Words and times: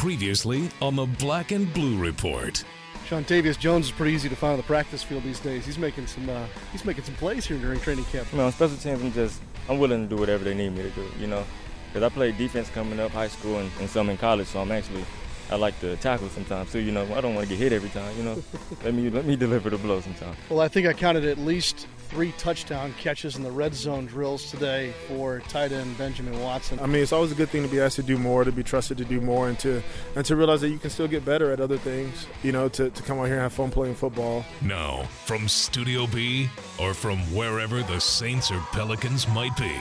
Previously 0.00 0.70
on 0.80 0.96
the 0.96 1.04
Black 1.04 1.52
and 1.52 1.70
Blue 1.74 1.98
Report. 1.98 2.64
Seantavius 3.06 3.58
Jones 3.58 3.84
is 3.84 3.92
pretty 3.92 4.14
easy 4.14 4.30
to 4.30 4.34
find 4.34 4.52
on 4.52 4.56
the 4.56 4.62
practice 4.62 5.02
field 5.02 5.22
these 5.24 5.40
days. 5.40 5.66
He's 5.66 5.76
making 5.76 6.06
some 6.06 6.26
uh, 6.26 6.46
he's 6.72 6.86
making 6.86 7.04
some 7.04 7.16
plays 7.16 7.44
here 7.44 7.58
during 7.58 7.78
training 7.80 8.06
camp. 8.06 8.26
You 8.32 8.38
know, 8.38 8.46
on 8.46 8.52
special 8.52 8.78
teams, 8.78 9.02
I'm 9.02 9.12
just 9.12 9.42
I'm 9.68 9.78
willing 9.78 10.08
to 10.08 10.16
do 10.16 10.18
whatever 10.18 10.42
they 10.42 10.54
need 10.54 10.70
me 10.70 10.84
to 10.84 10.90
do. 10.92 11.06
You 11.18 11.26
know, 11.26 11.44
because 11.92 12.02
I 12.02 12.08
played 12.08 12.38
defense 12.38 12.70
coming 12.70 12.98
up, 12.98 13.10
high 13.10 13.28
school, 13.28 13.58
and, 13.58 13.70
and 13.78 13.90
some 13.90 14.08
in 14.08 14.16
college, 14.16 14.46
so 14.46 14.62
I'm 14.62 14.72
actually 14.72 15.04
I 15.50 15.56
like 15.56 15.78
to 15.80 15.96
tackle 15.96 16.28
sometimes. 16.28 16.72
too. 16.72 16.78
you 16.78 16.92
know, 16.92 17.02
I 17.14 17.20
don't 17.20 17.34
want 17.34 17.48
to 17.48 17.54
get 17.54 17.60
hit 17.60 17.72
every 17.72 17.88
time. 17.90 18.16
You 18.16 18.22
know, 18.22 18.42
let 18.84 18.94
me 18.94 19.10
let 19.10 19.24
me 19.24 19.36
deliver 19.36 19.70
the 19.70 19.78
blow 19.78 20.00
sometimes. 20.00 20.36
Well, 20.48 20.60
I 20.60 20.68
think 20.68 20.86
I 20.86 20.92
counted 20.92 21.24
at 21.24 21.38
least 21.38 21.86
three 22.10 22.32
touchdown 22.38 22.94
catches 22.98 23.36
in 23.36 23.42
the 23.42 23.50
red 23.50 23.74
zone 23.74 24.06
drills 24.06 24.50
today 24.50 24.92
for 25.06 25.40
tight 25.48 25.72
end 25.72 25.96
Benjamin 25.96 26.40
Watson. 26.40 26.78
I 26.80 26.86
mean, 26.86 27.02
it's 27.02 27.12
always 27.12 27.32
a 27.32 27.34
good 27.34 27.48
thing 27.48 27.62
to 27.62 27.68
be 27.68 27.80
asked 27.80 27.96
to 27.96 28.02
do 28.02 28.18
more, 28.18 28.44
to 28.44 28.52
be 28.52 28.62
trusted 28.62 28.98
to 28.98 29.04
do 29.04 29.20
more, 29.20 29.48
and 29.48 29.58
to 29.60 29.82
and 30.14 30.24
to 30.26 30.36
realize 30.36 30.60
that 30.60 30.68
you 30.68 30.78
can 30.78 30.90
still 30.90 31.08
get 31.08 31.24
better 31.24 31.52
at 31.52 31.60
other 31.60 31.78
things. 31.78 32.26
You 32.42 32.52
know, 32.52 32.68
to, 32.70 32.90
to 32.90 33.02
come 33.02 33.18
out 33.18 33.24
here 33.24 33.34
and 33.34 33.42
have 33.42 33.52
fun 33.52 33.70
playing 33.70 33.96
football. 33.96 34.44
Now, 34.62 35.04
from 35.24 35.48
Studio 35.48 36.06
B 36.06 36.48
or 36.78 36.94
from 36.94 37.18
wherever 37.34 37.82
the 37.82 38.00
Saints 38.00 38.50
or 38.50 38.60
Pelicans 38.72 39.26
might 39.28 39.56
be, 39.56 39.76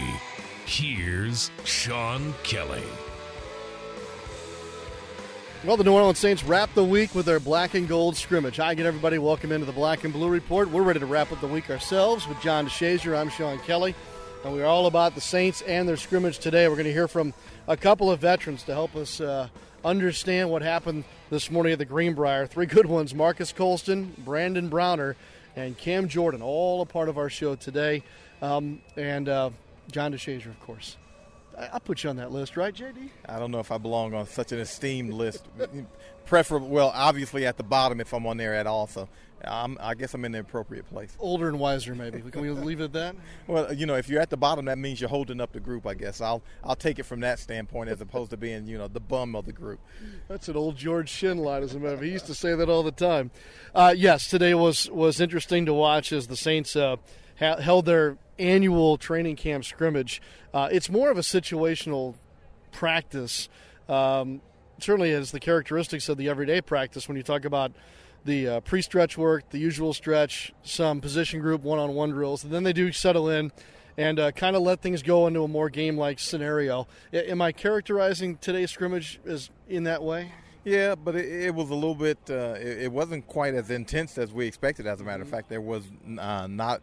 here's 0.65 1.51
Sean 1.63 2.33
Kelly. 2.43 2.83
Well, 5.65 5.75
the 5.75 5.83
New 5.83 5.91
Orleans 5.91 6.17
Saints 6.17 6.41
wrap 6.45 6.73
the 6.73 6.85
week 6.85 7.13
with 7.13 7.25
their 7.25 7.41
black 7.41 7.73
and 7.73 7.85
gold 7.85 8.15
scrimmage. 8.15 8.55
Hi 8.55 8.71
again, 8.71 8.85
everybody. 8.85 9.17
Welcome 9.17 9.51
into 9.51 9.65
the 9.65 9.73
Black 9.73 10.05
and 10.05 10.13
Blue 10.13 10.29
Report. 10.29 10.69
We're 10.69 10.83
ready 10.83 11.01
to 11.01 11.05
wrap 11.05 11.33
up 11.33 11.41
the 11.41 11.49
week 11.49 11.69
ourselves 11.69 12.25
with 12.29 12.39
John 12.39 12.65
DeShazier. 12.65 13.17
I'm 13.17 13.27
Sean 13.27 13.59
Kelly, 13.59 13.93
and 14.45 14.53
we're 14.53 14.65
all 14.65 14.85
about 14.85 15.15
the 15.15 15.21
Saints 15.21 15.61
and 15.63 15.85
their 15.85 15.97
scrimmage 15.97 16.39
today. 16.39 16.69
We're 16.69 16.75
going 16.75 16.85
to 16.85 16.93
hear 16.93 17.09
from 17.09 17.33
a 17.67 17.75
couple 17.75 18.09
of 18.09 18.21
veterans 18.21 18.63
to 18.63 18.73
help 18.73 18.95
us 18.95 19.19
uh, 19.19 19.49
understand 19.83 20.49
what 20.49 20.61
happened 20.61 21.03
this 21.29 21.51
morning 21.51 21.73
at 21.73 21.79
the 21.79 21.83
Greenbrier. 21.83 22.47
Three 22.47 22.65
good 22.65 22.85
ones 22.85 23.13
Marques 23.13 23.51
Colston, 23.51 24.13
Brandon 24.19 24.69
Browner, 24.69 25.17
and 25.57 25.77
Cam 25.77 26.07
Jordan, 26.07 26.41
all 26.41 26.81
a 26.81 26.85
part 26.85 27.09
of 27.09 27.17
our 27.17 27.29
show 27.29 27.55
today. 27.55 28.01
Um, 28.41 28.81
and 28.95 29.27
uh, 29.27 29.49
John 29.91 30.13
DeShazier, 30.13 30.51
of 30.51 30.59
course. 30.61 30.95
I'll 31.73 31.79
put 31.79 32.03
you 32.03 32.09
on 32.09 32.15
that 32.17 32.31
list, 32.31 32.57
right, 32.57 32.73
JD? 32.73 33.09
I 33.27 33.39
don't 33.39 33.51
know 33.51 33.59
if 33.59 33.71
I 33.71 33.77
belong 33.77 34.13
on 34.13 34.25
such 34.27 34.51
an 34.51 34.59
esteemed 34.59 35.13
list. 35.13 35.45
Preferable, 36.25 36.69
well, 36.69 36.91
obviously 36.93 37.45
at 37.45 37.57
the 37.57 37.63
bottom 37.63 37.99
if 37.99 38.13
I'm 38.13 38.25
on 38.27 38.37
there 38.37 38.53
at 38.53 38.67
all. 38.67 38.87
So 38.87 39.09
I'm, 39.43 39.77
i 39.79 39.93
guess 39.95 40.13
I'm 40.13 40.25
in 40.25 40.31
the 40.31 40.39
appropriate 40.39 40.87
place. 40.89 41.15
Older 41.19 41.47
and 41.47 41.59
wiser, 41.59 41.95
maybe. 41.95 42.21
Can 42.21 42.41
we 42.41 42.51
leave 42.51 42.81
it 42.81 42.85
at 42.85 42.93
that? 42.93 43.15
Well, 43.47 43.73
you 43.73 43.87
know, 43.87 43.95
if 43.95 44.07
you're 44.09 44.21
at 44.21 44.29
the 44.29 44.37
bottom, 44.37 44.65
that 44.65 44.77
means 44.77 45.01
you're 45.01 45.09
holding 45.09 45.41
up 45.41 45.53
the 45.53 45.59
group. 45.59 45.87
I 45.87 45.95
guess 45.95 46.21
I'll 46.21 46.43
I'll 46.63 46.75
take 46.75 46.99
it 46.99 47.03
from 47.03 47.21
that 47.21 47.39
standpoint 47.39 47.89
as 47.89 47.99
opposed 47.99 48.29
to 48.29 48.37
being, 48.37 48.67
you 48.67 48.77
know, 48.77 48.87
the 48.87 48.99
bum 48.99 49.35
of 49.35 49.45
the 49.45 49.53
group. 49.53 49.79
That's 50.27 50.49
an 50.49 50.55
old 50.55 50.75
George 50.75 51.09
Shinn 51.09 51.39
line, 51.39 51.63
as 51.63 51.73
a 51.73 51.79
matter 51.79 51.95
of 51.95 52.01
He 52.01 52.11
used 52.11 52.27
to 52.27 52.35
say 52.35 52.53
that 52.53 52.69
all 52.69 52.83
the 52.83 52.91
time. 52.91 53.31
Uh, 53.73 53.93
yes, 53.97 54.27
today 54.27 54.53
was 54.53 54.89
was 54.91 55.19
interesting 55.19 55.65
to 55.65 55.73
watch 55.73 56.11
as 56.11 56.27
the 56.27 56.37
Saints 56.37 56.75
uh, 56.75 56.97
ha- 57.39 57.57
held 57.57 57.85
their 57.85 58.17
annual 58.39 58.97
training 58.97 59.35
camp 59.35 59.65
scrimmage. 59.65 60.21
Uh, 60.53 60.69
it's 60.71 60.89
more 60.89 61.11
of 61.11 61.17
a 61.17 61.21
situational 61.21 62.15
practice. 62.71 63.49
Um, 63.87 64.41
certainly 64.79 65.11
as 65.11 65.31
the 65.31 65.39
characteristics 65.39 66.09
of 66.09 66.17
the 66.17 66.29
everyday 66.29 66.61
practice 66.61 67.07
when 67.07 67.17
you 67.17 67.23
talk 67.23 67.45
about 67.45 67.71
the 68.25 68.47
uh, 68.47 68.59
pre-stretch 68.61 69.17
work, 69.17 69.49
the 69.49 69.57
usual 69.57 69.93
stretch, 69.93 70.53
some 70.63 71.01
position 71.01 71.39
group 71.39 71.61
one-on-one 71.61 72.11
drills, 72.11 72.43
and 72.43 72.53
then 72.53 72.63
they 72.63 72.73
do 72.73 72.91
settle 72.91 73.29
in 73.29 73.51
and 73.97 74.19
uh, 74.19 74.31
kind 74.31 74.55
of 74.55 74.61
let 74.61 74.81
things 74.81 75.03
go 75.03 75.27
into 75.27 75.43
a 75.43 75.47
more 75.47 75.69
game-like 75.69 76.19
scenario. 76.19 76.87
Am 77.13 77.41
I 77.41 77.51
characterizing 77.51 78.37
today's 78.37 78.71
scrimmage 78.71 79.19
as 79.25 79.49
in 79.67 79.83
that 79.83 80.03
way? 80.03 80.31
Yeah, 80.63 80.95
but 80.95 81.15
it, 81.15 81.25
it 81.25 81.55
was 81.55 81.69
a 81.69 81.75
little 81.75 81.95
bit. 81.95 82.17
Uh, 82.29 82.55
it, 82.59 82.83
it, 82.83 82.91
wasn't 82.91 83.27
quite 83.27 83.55
as 83.55 83.69
intense 83.69 84.17
as 84.17 84.31
we 84.31 84.45
expected. 84.45 84.87
As 84.87 85.01
a 85.01 85.03
matter 85.03 85.21
of 85.21 85.27
mm-hmm. 85.27 85.35
fact, 85.35 85.49
there 85.49 85.61
was 85.61 85.83
uh, 86.17 86.47
not 86.47 86.81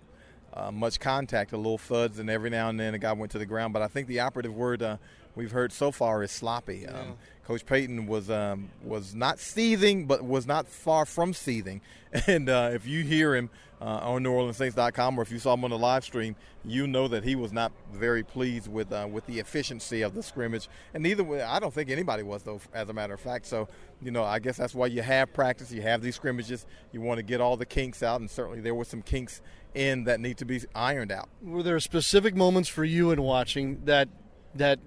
uh, 0.57 0.71
much 0.73 0.99
contact, 0.99 1.53
a 1.53 1.57
little 1.57 1.79
thuds, 1.79 2.19
and 2.19 2.31
every 2.31 2.51
now 2.51 2.69
and 2.69 2.81
then 2.81 2.95
a 2.95 2.99
guy 2.99 3.13
went 3.13 3.33
to 3.33 3.39
the 3.39 3.47
ground. 3.47 3.73
But 3.73 3.83
I 3.83 3.89
think 3.89 4.09
the 4.09 4.21
operative 4.21 4.55
word 4.55 4.83
uh, 4.83 4.97
we've 5.35 5.53
heard 5.53 5.73
so 5.73 5.93
far 5.93 6.23
is 6.23 6.31
sloppy. 6.31 6.79
Yeah. 6.83 6.99
Um, 6.99 7.17
Coach 7.47 7.65
Payton 7.65 8.07
was 8.07 8.29
um, 8.29 8.71
was 8.83 9.15
not 9.15 9.39
seething, 9.39 10.07
but 10.07 10.25
was 10.25 10.47
not 10.47 10.67
far 10.67 11.07
from 11.07 11.33
seething. 11.33 11.81
And 12.27 12.49
uh, 12.49 12.71
if 12.73 12.87
you 12.87 13.03
hear 13.03 13.35
him 13.35 13.51
uh, 13.79 13.85
on 13.85 14.25
NewOrleansSaints.com 14.25 15.19
or 15.19 15.23
if 15.23 15.31
you 15.31 15.39
saw 15.39 15.53
him 15.53 15.65
on 15.65 15.71
the 15.71 15.77
live 15.77 16.03
stream, 16.03 16.35
you 16.65 16.87
know 16.87 17.09
that 17.09 17.25
he 17.25 17.37
was 17.37 17.53
not 17.53 17.73
very 17.93 18.23
pleased 18.23 18.73
with 18.73 18.91
uh, 18.91 19.07
with 19.11 19.27
the 19.27 19.39
efficiency 19.39 20.01
of 20.01 20.15
the 20.15 20.23
scrimmage. 20.23 20.69
And 20.95 21.03
neither 21.03 21.23
way, 21.23 21.43
I 21.43 21.59
don't 21.59 21.75
think 21.75 21.91
anybody 21.91 22.23
was 22.23 22.43
though, 22.43 22.61
as 22.73 22.89
a 22.89 22.95
matter 22.95 23.13
of 23.13 23.21
fact. 23.21 23.45
So 23.45 23.69
you 24.01 24.11
know, 24.11 24.25
I 24.25 24.39
guess 24.39 24.57
that's 24.57 24.75
why 24.75 24.87
you 24.87 25.03
have 25.03 25.33
practice, 25.35 25.71
you 25.71 25.83
have 25.83 26.01
these 26.01 26.17
scrimmages. 26.17 26.65
You 26.93 27.03
want 27.03 27.19
to 27.19 27.23
get 27.23 27.43
all 27.43 27.59
the 27.59 27.67
kinks 27.67 28.03
out, 28.03 28.21
and 28.21 28.31
certainly 28.31 28.61
there 28.61 28.75
were 28.75 28.85
some 28.85 29.03
kinks 29.03 29.43
in 29.77 30.05
that 30.05 30.19
need 30.19 30.39
to 30.39 30.45
be 30.45 30.61
ironed 30.75 31.13
out. 31.13 31.29
Were 31.43 31.63
there 31.63 31.79
specific 31.79 32.35
moments 32.35 32.69
for 32.69 32.85
you 32.85 33.11
in 33.11 33.23
watching 33.23 33.83
that 33.85 34.09
that 34.55 34.81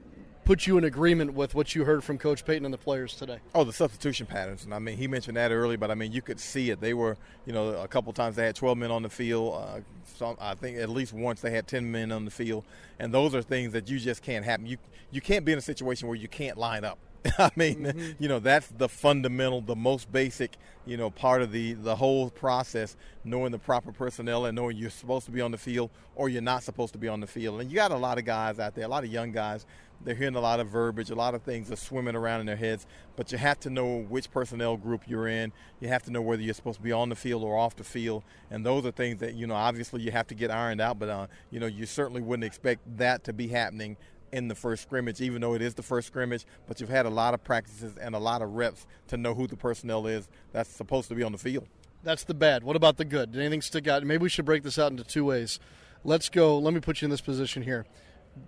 put 0.45 0.65
you 0.65 0.79
in 0.79 0.83
agreement 0.83 1.35
with 1.35 1.53
what 1.53 1.75
you 1.75 1.85
heard 1.85 2.03
from 2.03 2.17
Coach 2.17 2.43
Payton 2.43 2.65
and 2.65 2.73
the 2.73 2.77
players 2.77 3.13
today? 3.13 3.37
Oh, 3.53 3.63
the 3.63 3.71
substitution 3.71 4.25
patterns. 4.25 4.65
And 4.65 4.73
I 4.73 4.79
mean, 4.79 4.97
he 4.97 5.07
mentioned 5.07 5.37
that 5.37 5.51
early, 5.51 5.77
but 5.77 5.91
I 5.91 5.93
mean, 5.93 6.11
you 6.11 6.23
could 6.23 6.39
see 6.39 6.71
it. 6.71 6.81
They 6.81 6.95
were, 6.95 7.17
you 7.45 7.53
know, 7.53 7.69
a 7.69 7.87
couple 7.87 8.11
times 8.13 8.35
they 8.35 8.45
had 8.45 8.55
12 8.55 8.75
men 8.79 8.89
on 8.89 9.03
the 9.03 9.09
field. 9.09 9.61
Uh, 9.63 9.81
some, 10.17 10.35
I 10.41 10.55
think 10.55 10.79
at 10.79 10.89
least 10.89 11.13
once 11.13 11.41
they 11.41 11.51
had 11.51 11.67
10 11.67 11.91
men 11.91 12.11
on 12.11 12.25
the 12.25 12.31
field, 12.31 12.63
and 12.97 13.13
those 13.13 13.35
are 13.35 13.43
things 13.43 13.73
that 13.73 13.89
you 13.91 13.99
just 13.99 14.23
can't 14.23 14.43
happen. 14.43 14.65
You 14.65 14.77
you 15.11 15.21
can't 15.21 15.45
be 15.45 15.51
in 15.51 15.57
a 15.57 15.61
situation 15.61 16.07
where 16.07 16.17
you 16.17 16.27
can't 16.27 16.57
line 16.57 16.83
up. 16.83 16.97
I 17.37 17.51
mean, 17.55 17.83
mm-hmm. 17.83 18.11
you 18.23 18.29
know, 18.29 18.39
that's 18.39 18.67
the 18.67 18.87
fundamental, 18.87 19.61
the 19.61 19.75
most 19.75 20.11
basic, 20.11 20.55
you 20.85 20.95
know, 20.95 21.09
part 21.09 21.41
of 21.41 21.51
the 21.51 21.73
the 21.73 21.95
whole 21.95 22.29
process. 22.29 22.95
Knowing 23.25 23.51
the 23.51 23.59
proper 23.59 23.91
personnel 23.91 24.45
and 24.45 24.55
knowing 24.55 24.77
you're 24.77 24.89
supposed 24.89 25.25
to 25.25 25.31
be 25.31 25.41
on 25.41 25.51
the 25.51 25.57
field 25.57 25.89
or 26.15 26.29
you're 26.29 26.41
not 26.41 26.63
supposed 26.63 26.93
to 26.93 26.99
be 26.99 27.07
on 27.07 27.19
the 27.19 27.27
field. 27.27 27.59
And 27.59 27.69
you 27.69 27.75
got 27.75 27.91
a 27.91 27.97
lot 27.97 28.17
of 28.17 28.25
guys 28.25 28.59
out 28.59 28.75
there, 28.75 28.85
a 28.85 28.87
lot 28.87 29.03
of 29.03 29.11
young 29.11 29.31
guys. 29.31 29.65
They're 30.01 30.15
hearing 30.15 30.35
a 30.35 30.39
lot 30.39 30.61
of 30.61 30.69
verbiage, 30.69 31.09
a 31.09 31.15
lot 31.15 31.35
of 31.35 31.41
things 31.41 31.69
are 31.69 31.75
swimming 31.75 32.15
around 32.15 32.39
in 32.39 32.45
their 32.45 32.55
heads. 32.55 32.85
But 33.17 33.33
you 33.33 33.37
have 33.37 33.59
to 33.61 33.69
know 33.69 33.99
which 34.03 34.31
personnel 34.31 34.77
group 34.77 35.01
you're 35.05 35.27
in. 35.27 35.51
You 35.81 35.89
have 35.89 36.03
to 36.03 36.11
know 36.11 36.21
whether 36.21 36.41
you're 36.41 36.53
supposed 36.53 36.77
to 36.77 36.83
be 36.83 36.93
on 36.93 37.09
the 37.09 37.15
field 37.17 37.43
or 37.43 37.57
off 37.57 37.75
the 37.75 37.83
field. 37.83 38.23
And 38.49 38.65
those 38.65 38.85
are 38.85 38.91
things 38.91 39.19
that 39.19 39.35
you 39.35 39.45
know, 39.45 39.55
obviously, 39.55 40.01
you 40.01 40.11
have 40.11 40.27
to 40.27 40.35
get 40.35 40.51
ironed 40.51 40.79
out. 40.79 40.99
But 40.99 41.09
uh, 41.09 41.27
you 41.51 41.59
know, 41.59 41.67
you 41.67 41.85
certainly 41.85 42.21
wouldn't 42.21 42.45
expect 42.45 42.81
that 42.97 43.25
to 43.25 43.33
be 43.33 43.49
happening 43.49 43.97
in 44.31 44.47
the 44.47 44.55
first 44.55 44.83
scrimmage, 44.83 45.21
even 45.21 45.41
though 45.41 45.53
it 45.53 45.61
is 45.61 45.73
the 45.73 45.83
first 45.83 46.07
scrimmage, 46.07 46.45
but 46.67 46.79
you've 46.79 46.89
had 46.89 47.05
a 47.05 47.09
lot 47.09 47.33
of 47.33 47.43
practices 47.43 47.95
and 47.97 48.15
a 48.15 48.19
lot 48.19 48.41
of 48.41 48.53
reps 48.53 48.85
to 49.07 49.17
know 49.17 49.33
who 49.33 49.47
the 49.47 49.55
personnel 49.55 50.07
is 50.07 50.27
that's 50.51 50.69
supposed 50.69 51.09
to 51.09 51.15
be 51.15 51.23
on 51.23 51.31
the 51.31 51.37
field. 51.37 51.67
That's 52.03 52.23
the 52.23 52.33
bad. 52.33 52.63
What 52.63 52.75
about 52.75 52.97
the 52.97 53.05
good? 53.05 53.33
Did 53.33 53.41
anything 53.41 53.61
stick 53.61 53.87
out? 53.87 54.03
Maybe 54.03 54.23
we 54.23 54.29
should 54.29 54.45
break 54.45 54.63
this 54.63 54.79
out 54.79 54.91
into 54.91 55.03
two 55.03 55.25
ways. 55.25 55.59
Let's 56.03 56.29
go. 56.29 56.57
Let 56.57 56.73
me 56.73 56.79
put 56.79 57.01
you 57.01 57.07
in 57.07 57.09
this 57.11 57.21
position 57.21 57.63
here. 57.63 57.85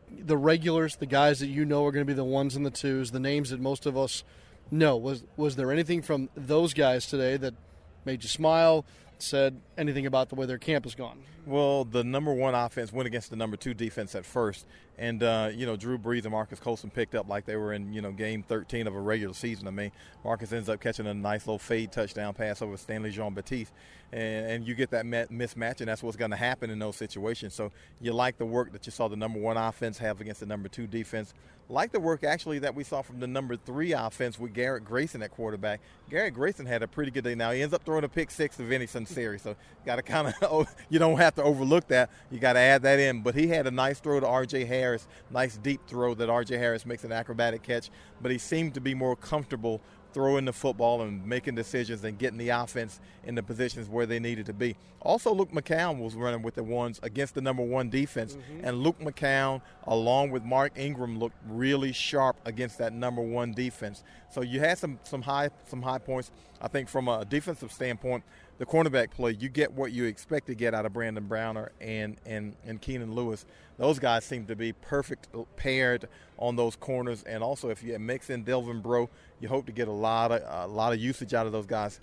The 0.10 0.38
regulars, 0.38 0.96
the 0.96 1.06
guys 1.06 1.40
that 1.40 1.48
you 1.48 1.66
know 1.66 1.86
are 1.86 1.92
going 1.92 2.06
to 2.06 2.10
be 2.10 2.16
the 2.16 2.24
ones 2.24 2.56
and 2.56 2.66
the 2.66 2.72
twos, 2.72 3.12
the 3.12 3.20
names 3.20 3.50
that 3.50 3.60
most 3.60 3.86
of 3.86 3.98
us 3.98 4.24
know. 4.70 4.96
Was 4.96 5.24
was 5.36 5.58
there 5.58 5.72
anything 5.72 6.02
from 6.02 6.30
those 6.36 6.74
guys 6.74 7.08
today 7.08 7.36
that 7.38 7.54
made 8.06 8.24
you 8.24 8.30
smile, 8.30 8.86
said 9.20 9.60
anything 9.78 10.06
about 10.06 10.30
the 10.30 10.36
way 10.36 10.46
their 10.46 10.58
camp 10.58 10.86
has 10.86 10.96
gone? 10.96 11.20
Well, 11.46 11.86
the 11.86 12.04
number 12.04 12.34
one 12.34 12.54
offense 12.54 12.94
went 12.94 13.08
against 13.08 13.32
the 13.32 13.36
number 13.36 13.58
two 13.58 13.74
defense 13.74 14.14
at 14.14 14.26
first, 14.26 14.68
and 15.00 15.24
uh, 15.24 15.50
you 15.52 15.66
know 15.66 15.76
Drew 15.76 15.98
Brees 15.98 16.24
and 16.24 16.32
Marques 16.32 16.60
Colston 16.60 16.92
picked 16.92 17.16
up 17.16 17.28
like 17.28 17.46
they 17.46 17.56
were 17.56 17.74
in 17.74 17.92
you 17.94 18.02
know 18.02 18.12
game 18.12 18.44
13 18.44 18.86
of 18.86 18.94
a 18.94 19.00
regular 19.00 19.34
season. 19.34 19.68
I 19.68 19.72
mean, 19.72 19.92
Marques 20.24 20.54
ends 20.54 20.70
up 20.70 20.80
catching 20.80 21.08
a 21.08 21.14
nice 21.16 21.48
little 21.48 21.58
fade 21.58 21.92
touchdown 21.92 22.36
pass 22.36 22.62
over 22.62 22.78
Stanley 22.78 23.10
Jean 23.10 23.34
Baptiste, 23.34 23.74
and, 24.12 24.52
and 24.52 24.68
you 24.68 24.76
get 24.76 24.92
that 24.92 25.04
mismatch, 25.06 25.80
and 25.80 25.88
that's 25.88 26.04
what's 26.04 26.16
going 26.18 26.32
to 26.32 26.38
happen 26.38 26.70
in 26.70 26.78
those 26.78 26.96
situations. 26.96 27.56
So 27.56 27.72
you 28.00 28.14
like 28.14 28.38
the 28.38 28.46
work 28.46 28.72
that 28.74 28.86
you 28.86 28.92
saw 28.92 29.08
the 29.08 29.16
number 29.16 29.40
one 29.40 29.58
offense 29.58 29.98
have 29.98 30.22
against 30.22 30.42
the 30.42 30.46
number 30.46 30.70
two 30.70 30.86
defense 30.86 31.34
like 31.72 31.92
the 31.92 32.00
work 32.00 32.24
actually 32.24 32.60
that 32.60 32.76
we 32.76 32.84
saw 32.84 33.02
from 33.02 33.20
the 33.20 33.28
number 33.28 33.56
three 33.56 33.94
offense 33.94 34.38
with 34.38 34.54
Garrett 34.54 34.84
Grayson 34.84 35.24
at 35.24 35.32
quarterback. 35.32 35.80
Garrett 36.10 36.34
Grayson 36.34 36.66
had 36.66 36.84
a 36.84 36.88
pretty 36.88 37.12
good 37.12 37.24
day. 37.24 37.34
Now 37.34 37.52
he 37.52 37.62
ends 37.62 37.74
up 37.74 37.84
throwing 37.84 38.04
a 38.04 38.10
pick 38.10 38.30
six 38.30 38.58
to 38.58 38.64
Vinny 38.64 38.86
Sunseri, 38.86 39.40
so 39.40 39.56
got 39.86 39.96
to 39.96 40.02
kind 40.02 40.28
of 40.28 40.34
oh, 40.44 40.66
you 40.90 41.00
don't 41.00 41.18
have 41.18 41.31
to 41.36 41.44
overlook 41.44 41.88
that. 41.88 42.10
You 42.30 42.40
got 42.40 42.54
to 42.54 42.60
add 42.60 42.84
that 42.84 43.00
in. 43.00 43.22
But 43.22 43.36
he 43.36 43.48
had 43.48 43.68
a 43.68 43.72
nice 43.72 44.00
throw 44.00 44.20
to 44.20 44.28
R.J. 44.28 44.66
Harris, 44.66 45.08
nice 45.30 45.58
deep 45.58 45.82
throw 45.88 46.14
that 46.16 46.30
R.J. 46.30 46.58
Harris 46.58 46.86
makes 46.86 47.04
an 47.04 47.12
acrobatic 47.12 47.64
catch. 47.64 47.90
But 48.22 48.32
he 48.32 48.38
seemed 48.38 48.74
to 48.76 48.82
be 48.82 48.94
more 48.94 49.16
comfortable 49.16 49.82
throwing 50.14 50.46
the 50.46 50.54
football 50.54 51.02
and 51.02 51.26
making 51.26 51.56
decisions 51.56 52.04
and 52.04 52.18
getting 52.18 52.38
the 52.38 52.50
offense 52.50 53.00
in 53.24 53.36
the 53.36 53.44
positions 53.44 53.88
where 53.88 54.06
they 54.06 54.20
needed 54.20 54.46
to 54.46 54.54
be. 54.54 54.76
Also, 55.02 55.34
Luke 55.34 55.52
McCown 55.52 55.98
was 55.98 56.16
running 56.16 56.42
with 56.42 56.56
the 56.56 56.64
ones 56.64 57.00
against 57.04 57.34
the 57.34 57.42
number 57.42 57.64
one 57.64 57.90
defense, 57.90 58.36
mm-hmm. 58.36 58.66
and 58.66 58.84
Luke 58.84 59.00
McCown, 59.00 59.62
along 59.86 60.32
with 60.32 60.44
Mark 60.44 60.74
Ingram, 60.76 61.18
looked 61.18 61.38
really 61.48 61.92
sharp 61.92 62.38
against 62.46 62.78
that 62.78 62.94
number 62.94 63.22
one 63.22 63.54
defense. 63.54 64.04
So 64.30 64.42
you 64.42 64.60
had 64.60 64.78
some 64.78 65.00
some 65.04 65.22
high 65.22 65.50
some 65.66 65.82
high 65.82 65.98
points. 65.98 66.32
I 66.62 66.68
think 66.68 66.90
from 66.90 67.08
a 67.08 67.26
defensive 67.26 67.72
standpoint, 67.72 68.24
the 68.62 68.68
cornerback 68.68 69.10
play, 69.10 69.36
you 69.40 69.50
get 69.50 69.74
what 69.74 69.92
you 69.92 70.06
expect 70.06 70.46
to 70.46 70.54
get 70.54 70.76
out 70.76 70.86
of 70.86 70.94
Brandon 70.94 71.26
Browner 71.26 71.72
and 71.82 72.18
and 72.28 72.56
and 72.64 72.80
Keenan 72.80 73.16
Lewis. 73.16 73.44
Those 73.80 73.98
guys 73.98 74.24
seem 74.24 74.46
to 74.46 74.56
be 74.56 74.72
perfect 74.72 75.30
paired 75.56 76.08
on 76.38 76.56
those 76.58 76.76
corners, 76.76 77.24
and 77.24 77.42
also 77.42 77.70
if 77.70 77.82
you 77.82 77.98
mix 77.98 78.30
in 78.30 78.44
Delvin 78.44 78.80
Breaux, 78.80 79.10
you 79.40 79.48
hope 79.48 79.66
to 79.66 79.72
get 79.72 79.88
a 79.88 79.92
lot 79.92 80.32
of 80.32 80.70
a 80.70 80.72
lot 80.72 80.94
of 80.94 81.00
usage 81.00 81.34
out 81.34 81.48
of 81.48 81.52
those 81.52 81.66
guys. 81.66 82.00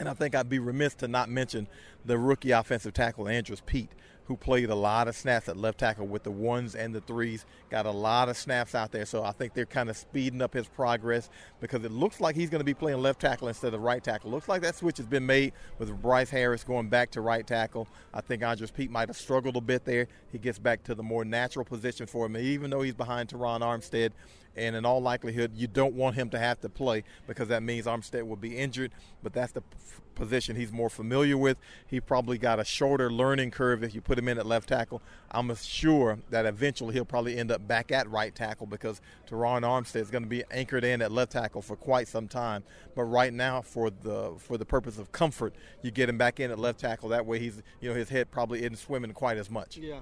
And 0.00 0.08
I 0.08 0.14
think 0.14 0.34
I'd 0.34 0.48
be 0.48 0.58
remiss 0.58 0.96
to 0.96 1.06
not 1.06 1.28
mention 1.28 1.68
the 2.04 2.18
rookie 2.18 2.50
offensive 2.50 2.92
tackle 2.92 3.28
Andrus 3.28 3.62
Peat, 3.64 3.90
who 4.28 4.36
played 4.36 4.68
a 4.68 4.74
lot 4.74 5.08
of 5.08 5.16
snaps 5.16 5.48
at 5.48 5.56
left 5.56 5.78
tackle 5.78 6.06
with 6.06 6.22
the 6.22 6.30
ones 6.30 6.74
and 6.74 6.94
the 6.94 7.00
threes, 7.00 7.46
got 7.70 7.86
a 7.86 7.90
lot 7.90 8.28
of 8.28 8.36
snaps 8.36 8.74
out 8.74 8.92
there. 8.92 9.06
So 9.06 9.24
I 9.24 9.32
think 9.32 9.54
they're 9.54 9.64
kind 9.64 9.88
of 9.88 9.96
speeding 9.96 10.42
up 10.42 10.52
his 10.52 10.68
progress 10.68 11.30
because 11.60 11.82
it 11.82 11.90
looks 11.90 12.20
like 12.20 12.36
he's 12.36 12.50
going 12.50 12.60
to 12.60 12.64
be 12.64 12.74
playing 12.74 13.00
left 13.00 13.22
tackle 13.22 13.48
instead 13.48 13.72
of 13.72 13.80
right 13.80 14.04
tackle. 14.04 14.30
Looks 14.30 14.46
like 14.46 14.60
that 14.62 14.76
switch 14.76 14.98
has 14.98 15.06
been 15.06 15.24
made 15.24 15.54
with 15.78 15.90
Bryce 16.02 16.28
Harris 16.28 16.62
going 16.62 16.90
back 16.90 17.10
to 17.12 17.22
right 17.22 17.46
tackle. 17.46 17.88
I 18.12 18.20
think 18.20 18.42
Andrus 18.42 18.70
Peat 18.70 18.90
might 18.90 19.08
have 19.08 19.16
struggled 19.16 19.56
a 19.56 19.62
bit 19.62 19.86
there. 19.86 20.08
He 20.30 20.38
gets 20.38 20.58
back 20.58 20.84
to 20.84 20.94
the 20.94 21.02
more 21.02 21.24
natural 21.24 21.64
position 21.64 22.06
for 22.06 22.26
him, 22.26 22.36
even 22.36 22.68
though 22.68 22.82
he's 22.82 22.94
behind 22.94 23.30
Terron 23.30 23.60
Armstead 23.60 24.12
and 24.58 24.74
in 24.74 24.84
all 24.84 25.00
likelihood, 25.00 25.52
you 25.54 25.68
don't 25.68 25.94
want 25.94 26.16
him 26.16 26.30
to 26.30 26.38
have 26.38 26.60
to 26.60 26.68
play 26.68 27.04
because 27.26 27.48
that 27.48 27.62
means 27.62 27.86
Armstead 27.86 28.26
will 28.26 28.36
be 28.36 28.58
injured. 28.58 28.90
But 29.22 29.32
that's 29.32 29.52
the 29.52 29.62
position 30.14 30.56
he's 30.56 30.72
more 30.72 30.90
familiar 30.90 31.38
with. 31.38 31.56
He 31.86 32.00
probably 32.00 32.38
got 32.38 32.58
a 32.58 32.64
shorter 32.64 33.10
learning 33.10 33.52
curve 33.52 33.84
if 33.84 33.94
you 33.94 34.00
put 34.00 34.17
him 34.18 34.28
in 34.28 34.38
at 34.38 34.46
left 34.46 34.68
tackle. 34.68 35.02
I'm 35.30 35.54
sure 35.56 36.18
that 36.30 36.46
eventually 36.46 36.94
he'll 36.94 37.04
probably 37.04 37.36
end 37.36 37.50
up 37.50 37.66
back 37.66 37.92
at 37.92 38.10
right 38.10 38.34
tackle 38.34 38.66
because 38.66 39.00
Terron 39.28 39.62
Armstead 39.62 40.00
is 40.00 40.10
going 40.10 40.24
to 40.24 40.28
be 40.28 40.44
anchored 40.50 40.84
in 40.84 41.02
at 41.02 41.12
left 41.12 41.32
tackle 41.32 41.62
for 41.62 41.76
quite 41.76 42.08
some 42.08 42.28
time. 42.28 42.64
But 42.94 43.04
right 43.04 43.32
now, 43.32 43.62
for 43.62 43.90
the 43.90 44.34
for 44.38 44.58
the 44.58 44.64
purpose 44.64 44.98
of 44.98 45.12
comfort, 45.12 45.54
you 45.82 45.90
get 45.90 46.08
him 46.08 46.18
back 46.18 46.40
in 46.40 46.50
at 46.50 46.58
left 46.58 46.80
tackle. 46.80 47.10
That 47.10 47.26
way, 47.26 47.38
he's 47.38 47.62
you 47.80 47.88
know 47.88 47.94
his 47.94 48.08
head 48.08 48.30
probably 48.30 48.60
isn't 48.60 48.76
swimming 48.76 49.12
quite 49.12 49.36
as 49.38 49.50
much. 49.50 49.76
Yeah. 49.76 50.00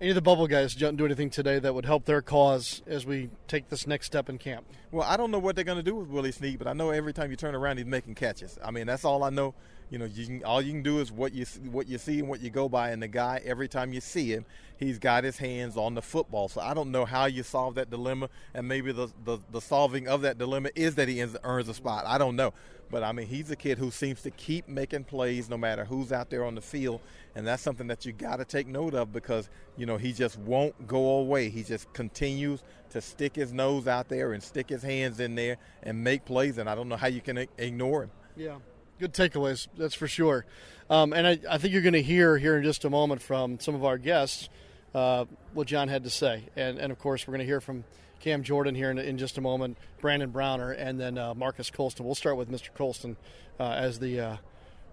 Any 0.00 0.10
of 0.10 0.14
the 0.14 0.22
bubble 0.22 0.46
guys 0.46 0.76
don't 0.76 0.96
do 0.96 1.04
anything 1.04 1.28
today 1.28 1.58
that 1.58 1.74
would 1.74 1.84
help 1.84 2.04
their 2.04 2.22
cause 2.22 2.82
as 2.86 3.04
we 3.04 3.30
take 3.48 3.68
this 3.68 3.84
next 3.84 4.06
step 4.06 4.28
in 4.28 4.38
camp? 4.38 4.64
Well, 4.92 5.04
I 5.04 5.16
don't 5.16 5.32
know 5.32 5.40
what 5.40 5.56
they're 5.56 5.64
going 5.64 5.78
to 5.78 5.82
do 5.82 5.96
with 5.96 6.08
Willie 6.08 6.30
Snead, 6.30 6.58
but 6.58 6.68
I 6.68 6.72
know 6.72 6.90
every 6.90 7.12
time 7.12 7.32
you 7.32 7.36
turn 7.36 7.56
around, 7.56 7.78
he's 7.78 7.86
making 7.86 8.14
catches. 8.14 8.60
I 8.64 8.70
mean, 8.70 8.86
that's 8.86 9.04
all 9.04 9.24
I 9.24 9.30
know. 9.30 9.54
You 9.90 9.98
know, 9.98 10.04
you 10.04 10.26
can, 10.26 10.44
all 10.44 10.60
you 10.60 10.72
can 10.72 10.82
do 10.82 11.00
is 11.00 11.10
what 11.10 11.32
you 11.32 11.46
what 11.70 11.88
you 11.88 11.98
see 11.98 12.18
and 12.18 12.28
what 12.28 12.40
you 12.40 12.50
go 12.50 12.68
by. 12.68 12.90
And 12.90 13.02
the 13.02 13.08
guy, 13.08 13.40
every 13.44 13.68
time 13.68 13.92
you 13.92 14.00
see 14.00 14.32
him, 14.32 14.44
he's 14.76 14.98
got 14.98 15.24
his 15.24 15.38
hands 15.38 15.76
on 15.76 15.94
the 15.94 16.02
football. 16.02 16.48
So 16.48 16.60
I 16.60 16.74
don't 16.74 16.90
know 16.90 17.04
how 17.04 17.24
you 17.24 17.42
solve 17.42 17.74
that 17.76 17.90
dilemma, 17.90 18.28
and 18.54 18.68
maybe 18.68 18.92
the 18.92 19.10
the, 19.24 19.38
the 19.50 19.60
solving 19.60 20.06
of 20.06 20.22
that 20.22 20.38
dilemma 20.38 20.70
is 20.74 20.94
that 20.96 21.08
he 21.08 21.24
earns 21.42 21.68
a 21.68 21.74
spot. 21.74 22.04
I 22.06 22.18
don't 22.18 22.36
know. 22.36 22.52
But 22.90 23.02
I 23.02 23.12
mean, 23.12 23.26
he's 23.26 23.50
a 23.50 23.56
kid 23.56 23.78
who 23.78 23.90
seems 23.90 24.22
to 24.22 24.30
keep 24.30 24.68
making 24.68 25.04
plays 25.04 25.50
no 25.50 25.58
matter 25.58 25.84
who's 25.84 26.10
out 26.10 26.30
there 26.30 26.44
on 26.44 26.54
the 26.54 26.60
field, 26.60 27.00
and 27.34 27.46
that's 27.46 27.62
something 27.62 27.86
that 27.88 28.06
you 28.06 28.12
got 28.12 28.36
to 28.36 28.44
take 28.44 28.66
note 28.66 28.94
of 28.94 29.12
because 29.12 29.48
you 29.76 29.86
know 29.86 29.96
he 29.96 30.12
just 30.12 30.38
won't 30.38 30.86
go 30.86 31.18
away. 31.18 31.50
He 31.50 31.62
just 31.62 31.92
continues 31.92 32.62
to 32.90 33.00
stick 33.00 33.36
his 33.36 33.52
nose 33.52 33.86
out 33.86 34.08
there 34.08 34.32
and 34.32 34.42
stick 34.42 34.68
his 34.68 34.82
hands 34.82 35.20
in 35.20 35.34
there 35.34 35.58
and 35.82 36.02
make 36.02 36.24
plays, 36.24 36.58
and 36.58 36.68
I 36.68 36.74
don't 36.74 36.88
know 36.88 36.96
how 36.96 37.08
you 37.08 37.20
can 37.20 37.46
ignore 37.58 38.04
him. 38.04 38.10
Yeah, 38.36 38.56
good 38.98 39.12
takeaways, 39.12 39.68
that's 39.76 39.94
for 39.94 40.08
sure. 40.08 40.44
Um, 40.90 41.12
and 41.12 41.26
I, 41.26 41.38
I, 41.48 41.58
think 41.58 41.72
you're 41.72 41.82
going 41.82 41.92
to 41.92 42.02
hear 42.02 42.38
here 42.38 42.56
in 42.56 42.64
just 42.64 42.84
a 42.84 42.90
moment 42.90 43.20
from 43.20 43.60
some 43.60 43.74
of 43.74 43.84
our 43.84 43.98
guests 43.98 44.48
uh, 44.94 45.26
what 45.52 45.66
John 45.66 45.88
had 45.88 46.04
to 46.04 46.10
say, 46.10 46.44
and 46.56 46.78
and 46.78 46.90
of 46.90 46.98
course 46.98 47.26
we're 47.26 47.32
going 47.32 47.40
to 47.40 47.46
hear 47.46 47.60
from 47.60 47.84
Cam 48.20 48.42
Jordan 48.42 48.74
here 48.74 48.90
in, 48.90 48.98
in 48.98 49.18
just 49.18 49.38
a 49.38 49.40
moment, 49.40 49.76
Brandon 50.00 50.30
Browner, 50.30 50.72
and 50.72 50.98
then 50.98 51.18
uh, 51.18 51.34
Marques 51.34 51.70
Colston. 51.70 52.06
We'll 52.06 52.14
start 52.14 52.36
with 52.36 52.50
Mr. 52.50 52.72
Colston 52.74 53.16
uh, 53.60 53.64
as 53.64 53.98
the 53.98 54.20
uh, 54.20 54.36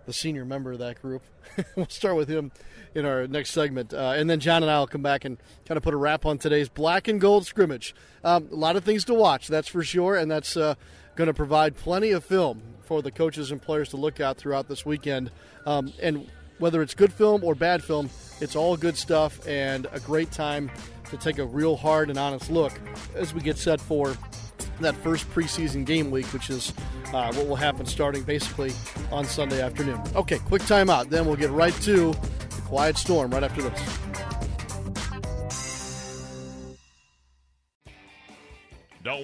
the 0.06 0.13
senior 0.13 0.46
member 0.46 0.74
of 0.74 0.80
that 0.80 1.02
group. 1.02 1.24
we'll 1.75 1.88
start 1.88 2.16
with 2.16 2.28
him 2.28 2.52
in 2.94 3.06
our 3.06 3.25
next 3.28 3.52
segment, 3.52 3.94
uh, 3.94 4.13
and 4.16 4.30
then 4.30 4.40
John 4.42 4.63
and 4.63 4.72
I 4.72 4.80
will 4.80 4.88
come 4.88 5.02
back 5.02 5.24
and 5.24 5.38
kind 5.66 5.78
of 5.78 5.84
put 5.84 5.94
a 5.94 5.98
wrap 5.98 6.25
on 6.25 6.38
today's 6.38 6.69
black 6.69 7.07
and 7.07 7.19
gold 7.19 7.46
scrimmage. 7.46 7.96
Um, 8.24 8.50
a 8.52 8.56
lot 8.56 8.75
of 8.75 8.84
things 8.84 9.06
to 9.06 9.13
watch, 9.13 9.48
that's 9.48 9.69
for 9.69 9.84
sure, 9.84 10.16
and 10.16 10.30
that's 10.30 10.57
uh, 10.57 10.75
going 11.16 11.28
to 11.28 11.34
provide 11.34 11.78
plenty 11.78 12.12
of 12.12 12.24
film 12.24 12.62
for 12.86 13.02
the 13.02 13.12
coaches 13.12 13.52
and 13.52 13.62
players 13.62 13.90
to 13.90 13.98
look 13.98 14.20
at 14.20 14.38
throughout 14.38 14.68
this 14.68 14.86
weekend. 14.86 15.32
Um, 15.66 15.92
and 16.02 16.28
whether 16.60 16.82
it's 16.82 16.94
good 16.94 17.12
film 17.12 17.44
or 17.44 17.56
bad 17.56 17.84
film, 17.84 18.10
it's 18.40 18.56
all 18.56 18.78
good 18.78 18.96
stuff 18.96 19.46
and 19.48 19.88
a 19.92 20.00
great 20.00 20.32
time 20.32 20.72
to 21.10 21.18
take 21.18 21.38
a 21.38 21.46
real 21.46 21.76
hard 21.76 22.10
and 22.10 22.18
honest 22.18 22.50
look 22.50 22.74
as 23.16 23.34
we 23.34 23.42
get 23.42 23.58
set 23.58 23.80
for 23.80 24.16
that 24.82 24.96
first 24.98 25.30
preseason 25.32 25.86
game 25.86 26.12
week, 26.12 26.26
which 26.28 26.50
is 26.50 26.74
uh, 27.14 27.34
what 27.34 27.48
will 27.48 27.56
happen 27.56 27.86
starting 27.86 28.24
basically 28.24 28.72
on 29.12 29.26
Sunday 29.26 29.62
afternoon. 29.62 30.02
Okay, 30.16 30.40
quick 30.40 30.62
timeout. 30.64 31.10
Then 31.10 31.26
we'll 31.26 31.36
get 31.36 31.52
right 31.52 31.74
to 31.81 32.12
the 32.12 32.62
quiet 32.66 32.98
storm 32.98 33.31
right 33.31 33.44
after 33.44 33.62
this. 33.62 34.05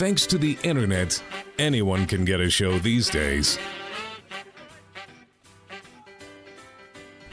Thanks 0.00 0.24
to 0.28 0.38
the 0.38 0.56
internet, 0.62 1.22
anyone 1.58 2.06
can 2.06 2.24
get 2.24 2.40
a 2.40 2.48
show 2.48 2.78
these 2.78 3.10
days. 3.10 3.58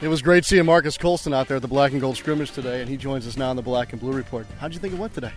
It 0.02 0.08
was 0.08 0.20
great 0.20 0.44
seeing 0.44 0.66
Marques 0.66 0.98
Colston 0.98 1.32
out 1.32 1.48
there 1.48 1.56
at 1.56 1.62
the 1.62 1.66
Black 1.66 1.92
and 1.92 2.00
Gold 2.02 2.18
scrimmage 2.18 2.50
today, 2.50 2.82
and 2.82 2.90
he 2.90 2.98
joins 2.98 3.26
us 3.26 3.38
now 3.38 3.48
on 3.48 3.56
the 3.56 3.62
Black 3.62 3.92
and 3.94 4.00
Blue 4.02 4.12
Report. 4.12 4.46
How'd 4.60 4.74
you 4.74 4.80
think 4.80 4.92
it 4.92 4.98
went 4.98 5.14
today? 5.14 5.32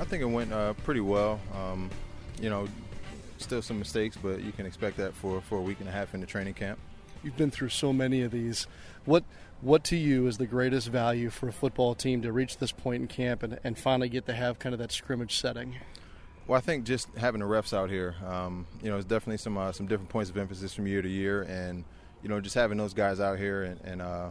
I 0.00 0.04
think 0.04 0.22
it 0.22 0.24
went 0.24 0.50
uh, 0.50 0.72
pretty 0.82 1.02
well. 1.02 1.40
Um, 1.54 1.90
you 2.40 2.48
know, 2.48 2.66
still 3.36 3.60
some 3.60 3.78
mistakes, 3.78 4.16
but 4.16 4.42
you 4.42 4.52
can 4.52 4.64
expect 4.64 4.96
that 4.96 5.12
for, 5.12 5.42
for 5.42 5.58
a 5.58 5.62
week 5.62 5.80
and 5.80 5.90
a 5.90 5.92
half 5.92 6.14
in 6.14 6.20
the 6.20 6.26
training 6.26 6.54
camp. 6.54 6.78
You've 7.22 7.36
been 7.36 7.50
through 7.50 7.68
so 7.68 7.92
many 7.92 8.22
of 8.22 8.30
these. 8.30 8.66
What 9.04 9.24
what 9.60 9.84
to 9.84 9.96
you 9.98 10.26
is 10.26 10.38
the 10.38 10.46
greatest 10.46 10.88
value 10.88 11.28
for 11.28 11.48
a 11.48 11.52
football 11.52 11.94
team 11.94 12.22
to 12.22 12.32
reach 12.32 12.56
this 12.56 12.72
point 12.72 13.02
in 13.02 13.08
camp 13.08 13.42
and, 13.42 13.60
and 13.62 13.76
finally 13.76 14.08
get 14.08 14.24
to 14.24 14.32
have 14.32 14.58
kind 14.58 14.72
of 14.72 14.78
that 14.78 14.90
scrimmage 14.90 15.36
setting? 15.36 15.76
Well, 16.52 16.58
I 16.58 16.60
think 16.60 16.84
just 16.84 17.08
having 17.16 17.40
the 17.40 17.46
refs 17.46 17.72
out 17.72 17.88
here, 17.88 18.14
um, 18.28 18.66
you 18.82 18.90
know, 18.90 18.98
it's 18.98 19.06
definitely 19.06 19.38
some 19.38 19.56
uh, 19.56 19.72
some 19.72 19.86
different 19.86 20.10
points 20.10 20.28
of 20.28 20.36
emphasis 20.36 20.74
from 20.74 20.86
year 20.86 21.00
to 21.00 21.08
year, 21.08 21.44
and 21.44 21.82
you 22.22 22.28
know, 22.28 22.42
just 22.42 22.54
having 22.54 22.76
those 22.76 22.92
guys 22.92 23.20
out 23.20 23.38
here 23.38 23.62
and, 23.62 23.80
and 23.80 24.02
uh, 24.02 24.28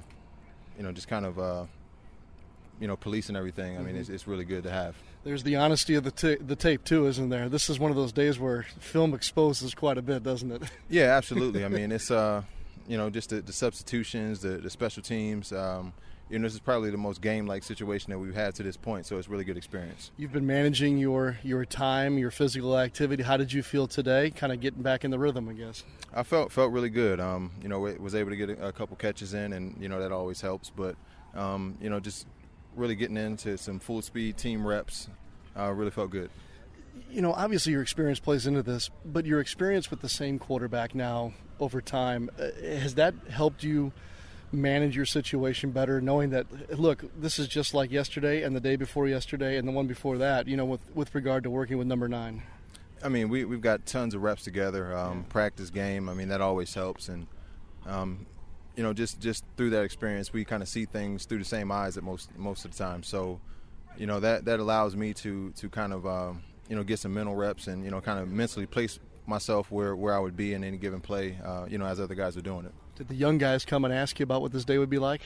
you 0.77 0.83
know, 0.83 0.91
just 0.91 1.07
kind 1.07 1.25
of 1.25 1.39
uh, 1.39 1.65
you 2.79 2.87
know, 2.87 2.95
policing 2.95 3.35
everything. 3.35 3.75
I 3.75 3.79
mean, 3.79 3.93
mm-hmm. 3.93 4.01
it's, 4.01 4.09
it's, 4.09 4.27
really 4.27 4.45
good 4.45 4.61
to 4.65 4.69
have. 4.69 4.95
There's 5.23 5.41
the 5.41 5.55
honesty 5.55 5.95
of 5.95 6.03
the 6.03 6.11
t- 6.11 6.35
the 6.35 6.55
tape 6.55 6.83
too, 6.83 7.07
isn't 7.07 7.29
there? 7.29 7.49
This 7.49 7.71
is 7.71 7.79
one 7.79 7.89
of 7.89 7.97
those 7.97 8.11
days 8.11 8.37
where 8.37 8.67
film 8.77 9.15
exposes 9.15 9.73
quite 9.73 9.97
a 9.97 10.03
bit, 10.03 10.21
doesn't 10.21 10.51
it? 10.51 10.61
Yeah, 10.91 11.17
absolutely. 11.17 11.65
I 11.65 11.69
mean, 11.69 11.91
it's 11.91 12.11
uh, 12.11 12.43
you 12.87 12.99
know, 12.99 13.09
just 13.09 13.31
the, 13.31 13.41
the 13.41 13.51
substitutions, 13.51 14.41
the, 14.41 14.59
the 14.59 14.69
special 14.69 15.01
teams. 15.01 15.51
Um, 15.51 15.91
you 16.31 16.39
know, 16.39 16.43
this 16.43 16.53
is 16.53 16.59
probably 16.61 16.89
the 16.89 16.97
most 16.97 17.21
game-like 17.21 17.61
situation 17.63 18.11
that 18.11 18.17
we've 18.17 18.33
had 18.33 18.55
to 18.55 18.63
this 18.63 18.77
point. 18.77 19.05
So 19.05 19.17
it's 19.17 19.27
a 19.27 19.29
really 19.29 19.43
good 19.43 19.57
experience. 19.57 20.11
You've 20.17 20.31
been 20.31 20.47
managing 20.47 20.97
your 20.97 21.37
your 21.43 21.65
time, 21.65 22.17
your 22.17 22.31
physical 22.31 22.79
activity. 22.79 23.23
How 23.23 23.37
did 23.37 23.51
you 23.51 23.61
feel 23.61 23.87
today? 23.87 24.31
Kind 24.31 24.53
of 24.53 24.61
getting 24.61 24.81
back 24.81 25.03
in 25.03 25.11
the 25.11 25.19
rhythm, 25.19 25.49
I 25.49 25.53
guess. 25.53 25.83
I 26.13 26.23
felt 26.23 26.51
felt 26.51 26.71
really 26.71 26.89
good. 26.89 27.19
Um, 27.19 27.51
you 27.61 27.67
know, 27.67 27.79
was 27.79 28.15
able 28.15 28.29
to 28.29 28.37
get 28.37 28.49
a, 28.49 28.67
a, 28.67 28.71
couple 28.71 28.95
catches 28.95 29.33
in, 29.33 29.51
and 29.53 29.75
you 29.79 29.89
know 29.89 29.99
that 29.99 30.11
always 30.11 30.39
helps. 30.39 30.69
But 30.69 30.95
um, 31.35 31.77
you 31.81 31.89
know, 31.89 31.99
just 31.99 32.25
really 32.75 32.95
getting 32.95 33.17
into 33.17 33.57
some 33.57 33.79
full 33.79 34.01
speed 34.01 34.37
team 34.37 34.65
reps, 34.65 35.09
uh, 35.57 35.71
really 35.71 35.91
felt 35.91 36.11
good. 36.11 36.29
you 37.09 37.21
know, 37.21 37.33
obviously 37.33 37.73
your 37.73 37.81
experience 37.81 38.19
plays 38.19 38.47
into 38.47 38.63
this, 38.63 38.89
but 39.05 39.25
your 39.25 39.41
experience 39.41 39.91
with 39.91 39.99
the 39.99 40.09
same 40.09 40.39
quarterback 40.39 40.95
now 40.95 41.33
over 41.59 41.81
time 41.81 42.29
uh, 42.39 42.47
has 42.61 42.95
that 42.95 43.13
helped 43.29 43.63
you 43.63 43.91
manage 44.51 44.95
your 44.95 45.05
situation 45.05 45.71
better, 45.71 46.01
knowing 46.01 46.31
that 46.31 46.79
look, 46.79 47.03
this 47.19 47.39
is 47.39 47.47
just 47.47 47.73
like 47.73 47.91
yesterday 47.91 48.43
and 48.43 48.55
the 48.55 48.59
day 48.59 48.75
before 48.75 49.07
yesterday 49.07 49.57
and 49.57 49.67
the 49.67 49.71
one 49.71 49.87
before 49.87 50.17
that. 50.17 50.47
You 50.47 50.57
know, 50.57 50.65
with 50.65 50.81
with 50.95 51.13
regard 51.15 51.43
to 51.43 51.49
working 51.49 51.77
with 51.77 51.87
number 51.87 52.07
nine. 52.07 52.43
I 53.03 53.09
mean, 53.09 53.29
we 53.29 53.45
we've 53.45 53.61
got 53.61 53.85
tons 53.85 54.13
of 54.13 54.21
reps 54.21 54.43
together, 54.43 54.95
um, 54.95 55.23
practice 55.25 55.69
game. 55.69 56.09
I 56.09 56.13
mean, 56.13 56.29
that 56.29 56.41
always 56.41 56.73
helps, 56.73 57.09
and 57.09 57.27
um, 57.85 58.25
you 58.75 58.83
know, 58.83 58.93
just 58.93 59.19
just 59.19 59.43
through 59.57 59.71
that 59.71 59.83
experience, 59.83 60.31
we 60.31 60.45
kind 60.45 60.61
of 60.61 60.69
see 60.69 60.85
things 60.85 61.25
through 61.25 61.39
the 61.39 61.45
same 61.45 61.71
eyes 61.71 61.97
at 61.97 62.03
most 62.03 62.29
most 62.37 62.65
of 62.65 62.71
the 62.71 62.77
time. 62.77 63.03
So, 63.03 63.39
you 63.97 64.05
know, 64.05 64.19
that 64.19 64.45
that 64.45 64.59
allows 64.59 64.95
me 64.95 65.13
to 65.15 65.51
to 65.51 65.69
kind 65.69 65.93
of 65.93 66.05
um, 66.05 66.43
you 66.69 66.75
know 66.75 66.83
get 66.83 66.99
some 66.99 67.13
mental 67.13 67.35
reps 67.35 67.67
and 67.67 67.83
you 67.83 67.91
know 67.91 68.01
kind 68.01 68.19
of 68.19 68.29
mentally 68.29 68.65
place 68.65 68.99
myself 69.25 69.71
where 69.71 69.95
where 69.95 70.13
I 70.13 70.19
would 70.19 70.37
be 70.37 70.53
in 70.53 70.63
any 70.63 70.77
given 70.77 71.01
play. 71.01 71.37
Uh, 71.43 71.65
you 71.67 71.77
know, 71.77 71.85
as 71.85 71.99
other 71.99 72.15
guys 72.15 72.37
are 72.37 72.41
doing 72.41 72.65
it. 72.65 72.73
Did 73.01 73.07
the 73.07 73.15
young 73.15 73.39
guys 73.39 73.65
come 73.65 73.83
and 73.83 73.91
ask 73.91 74.19
you 74.19 74.25
about 74.25 74.43
what 74.43 74.51
this 74.51 74.63
day 74.63 74.77
would 74.77 74.91
be 74.91 74.99
like? 74.99 75.21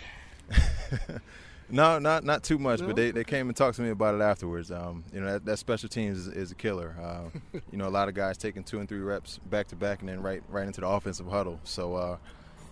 no, 1.70 2.00
not 2.00 2.24
not 2.24 2.42
too 2.42 2.58
much, 2.58 2.80
No? 2.80 2.88
but 2.88 2.96
they, 2.96 3.12
they 3.12 3.26
came 3.26 3.50
and 3.50 3.58
talked 3.58 3.76
to 3.76 3.82
me 3.82 3.90
about 3.90 4.16
it 4.16 4.22
afterwards. 4.22 4.72
Um, 4.72 5.04
you 5.14 5.20
know, 5.20 5.34
that, 5.34 5.44
that 5.44 5.58
special 5.58 5.90
teams 5.90 6.20
is, 6.20 6.28
is 6.30 6.52
a 6.54 6.56
killer. 6.56 6.96
Uh, 6.98 7.60
you 7.74 7.78
know, 7.78 7.86
a 7.86 7.90
lot 7.90 8.08
of 8.08 8.14
guys 8.14 8.38
taking 8.38 8.64
two 8.64 8.80
and 8.80 8.88
three 8.88 9.00
reps 9.00 9.42
back 9.50 9.68
to 9.68 9.76
back 9.76 10.00
and 10.00 10.08
then 10.08 10.22
right 10.22 10.42
right 10.48 10.66
into 10.66 10.80
the 10.80 10.88
offensive 10.88 11.28
huddle. 11.28 11.60
So, 11.66 11.96
uh, 11.96 12.18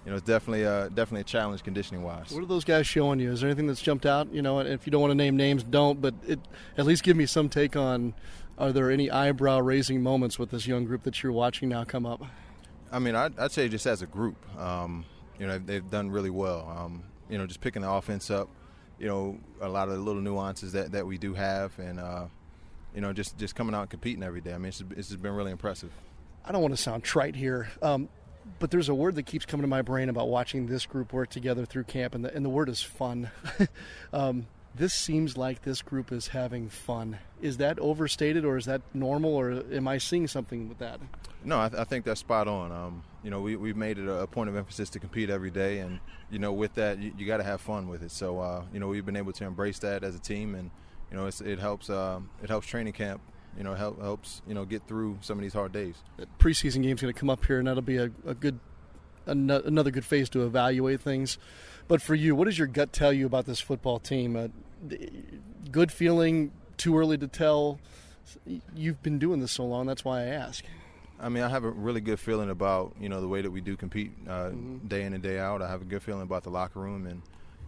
you 0.06 0.12
know, 0.12 0.16
it's 0.16 0.26
definitely 0.26 0.66
uh, 0.66 0.88
definitely 0.88 1.20
a 1.20 1.26
challenge 1.26 1.64
conditioning 1.64 2.02
wise. 2.02 2.32
What 2.32 2.42
are 2.42 2.46
those 2.48 2.64
guys 2.64 2.88
showing 2.88 3.20
you? 3.20 3.30
Is 3.30 3.42
there 3.42 3.50
anything 3.50 3.68
that's 3.68 3.82
jumped 3.82 4.06
out? 4.06 4.34
You 4.34 4.42
know, 4.42 4.60
and 4.60 4.70
if 4.70 4.88
you 4.88 4.92
don't 4.92 5.02
want 5.02 5.12
to 5.12 5.16
name 5.16 5.36
names, 5.36 5.64
don't. 5.64 6.00
But 6.00 6.14
it, 6.26 6.40
at 6.78 6.86
least 6.86 7.04
give 7.04 7.18
me 7.18 7.26
some 7.26 7.50
take 7.50 7.76
on. 7.76 8.14
Are 8.58 8.72
there 8.72 8.90
any 8.90 9.12
eyebrow 9.12 9.60
raising 9.60 10.02
moments 10.02 10.40
with 10.40 10.52
this 10.52 10.66
young 10.66 10.86
group 10.86 11.04
that 11.04 11.22
you're 11.24 11.34
watching 11.34 11.68
now 11.68 11.84
come 11.84 12.06
up? 12.06 12.24
I 12.94 13.00
mean, 13.00 13.16
I'd, 13.16 13.38
I'd 13.40 13.52
say 13.52 13.68
just 13.68 13.88
as 13.88 14.04
a 14.04 14.06
group, 14.06 14.38
um, 14.58 15.04
you 15.40 15.48
know, 15.48 15.58
they've 15.58 15.90
done 15.90 16.12
really 16.12 16.30
well. 16.30 16.72
Um, 16.78 17.04
you 17.28 17.40
know, 17.40 17.48
just 17.48 17.60
picking 17.60 17.82
the 17.82 17.90
offense 17.90 18.30
up, 18.30 18.50
you 19.00 19.08
know, 19.08 19.40
a 19.60 19.68
lot 19.68 19.90
of 19.90 19.96
the 19.96 20.00
little 20.00 20.22
nuances 20.22 20.74
that, 20.74 20.92
that 20.92 21.08
we 21.08 21.18
do 21.18 21.34
have, 21.34 21.78
and 21.80 22.00
uh, 22.00 22.26
you 22.94 23.02
know, 23.02 23.12
just 23.12 23.38
just 23.38 23.56
coming 23.56 23.74
out 23.74 23.82
and 23.82 23.90
competing 23.90 24.22
every 24.22 24.42
day. 24.42 24.54
I 24.54 24.58
mean, 24.60 24.68
it's, 24.68 24.84
it's 24.96 25.16
been 25.16 25.34
really 25.34 25.52
impressive. 25.52 25.92
I 26.46 26.52
don't 26.52 26.62
want 26.62 26.76
to 26.76 26.82
sound 26.82 27.04
trite 27.04 27.36
here, 27.36 27.70
um, 27.82 28.10
but 28.60 28.70
there's 28.70 28.90
a 28.90 28.94
word 28.94 29.16
that 29.16 29.24
keeps 29.24 29.46
coming 29.46 29.64
to 29.64 29.68
my 29.68 29.82
brain 29.82 30.10
about 30.10 30.28
watching 30.28 30.68
this 30.68 30.86
group 30.86 31.14
work 31.14 31.30
together 31.30 31.66
through 31.66 31.86
camp, 31.86 32.14
and 32.14 32.24
the, 32.24 32.36
and 32.36 32.46
the 32.46 32.50
word 32.50 32.70
is 32.70 32.82
fun. 32.82 33.32
this 34.76 34.94
seems 34.94 35.38
like 35.38 35.62
this 35.62 35.82
group 35.82 36.12
is 36.12 36.28
having 36.28 36.70
fun. 36.70 37.20
Is 37.42 37.58
that 37.58 37.78
overstated, 37.80 38.44
or 38.44 38.58
is 38.58 38.66
that 38.66 38.82
normal, 38.94 39.36
or 39.36 39.64
am 39.72 39.88
I 39.88 40.00
seeing 40.00 40.28
something 40.28 40.68
with 40.68 40.80
that? 40.80 41.00
No, 41.44 41.60
I, 41.60 41.70
th- 41.70 41.80
I 41.80 41.84
think 41.84 42.06
that's 42.06 42.22
spot 42.22 42.48
on. 42.48 42.72
Um, 42.72 43.04
you 43.24 43.30
know, 43.30 43.42
we, 43.42 43.56
we've 43.56 43.78
made 43.78 44.00
it 44.00 44.08
a, 44.08 44.26
point 44.26 44.50
of 44.50 44.56
emphasis 44.56 44.90
to 44.92 45.00
compete 45.00 45.30
every 45.30 45.52
day, 45.52 45.80
and 45.80 46.00
you 46.32 46.40
know, 46.40 46.52
with 46.52 46.74
that, 46.76 47.00
you, 47.00 47.14
you 47.18 47.28
got 47.28 47.38
to 47.38 47.44
have 47.44 47.62
fun 47.62 47.88
with 47.88 48.02
it. 48.02 48.12
So, 48.12 48.40
uh, 48.40 48.64
you 48.74 48.80
know, 48.80 48.88
we've 48.88 49.06
been 49.06 49.16
able 49.16 49.34
to 49.34 49.46
embrace 49.46 49.80
that 49.80 50.04
as 50.04 50.16
a 50.16 50.20
team, 50.20 50.56
and 50.56 50.72
you 51.12 51.18
know, 51.18 51.28
it's, 51.28 51.42
it 51.42 51.60
helps. 51.60 51.90
Uh, 51.90 52.22
it 52.42 52.50
helps 52.50 52.66
training 52.66 52.94
camp. 52.94 53.22
You 53.56 53.64
know, 53.64 53.76
help, 53.76 54.02
helps 54.02 54.42
you 54.48 54.56
know 54.56 54.66
get 54.66 54.88
through 54.88 55.20
some 55.22 55.38
of 55.38 55.44
these 55.44 55.54
hard 55.54 55.72
days. 55.72 55.96
That 56.18 56.36
preseason 56.40 56.82
game's 56.82 57.02
going 57.02 57.14
to 57.14 57.20
come 57.20 57.30
up 57.30 57.46
here, 57.46 57.60
and 57.60 57.68
that'll 57.68 57.84
be 57.84 57.98
a, 57.98 58.10
a 58.26 58.34
good, 58.34 58.60
another 59.28 59.92
good 59.92 60.06
phase 60.06 60.30
to 60.30 60.44
evaluate 60.44 61.02
things. 61.02 61.38
But 61.88 62.02
for 62.02 62.16
you, 62.16 62.36
what 62.36 62.46
does 62.46 62.58
your 62.58 62.68
gut 62.68 62.94
tell 62.94 63.14
you 63.14 63.26
about 63.26 63.46
this 63.46 63.60
football 63.60 64.00
team? 64.00 64.36
Uh, 64.36 64.48
good 65.72 65.92
feeling, 65.92 66.52
too 66.78 66.98
early 66.98 67.18
to 67.18 67.28
tell. 67.28 67.80
You've 68.76 69.02
been 69.04 69.20
doing 69.20 69.40
this 69.42 69.52
so 69.52 69.66
long, 69.66 69.86
that's 69.86 70.04
why 70.06 70.22
I 70.22 70.26
ask. 70.26 70.64
I 71.20 71.30
mean, 71.30 71.44
I 71.44 71.50
have 71.50 71.64
a 71.64 71.70
really 71.70 72.02
good 72.02 72.20
feeling 72.20 72.50
about 72.50 72.96
you 73.00 73.08
know 73.10 73.22
the 73.22 73.28
way 73.28 73.42
that 73.42 73.52
we 73.52 73.62
do 73.62 73.76
compete 73.78 74.12
uh, 74.28 74.50
Mhm. 74.50 74.88
day 74.90 75.04
in 75.04 75.14
and 75.14 75.22
day 75.24 75.40
out. 75.40 75.62
I 75.62 75.70
have 75.70 75.82
a 75.82 75.86
good 75.86 76.02
feeling 76.02 76.24
about 76.24 76.44
the 76.44 76.50
locker 76.50 76.80
room 76.80 77.06
and 77.08 77.22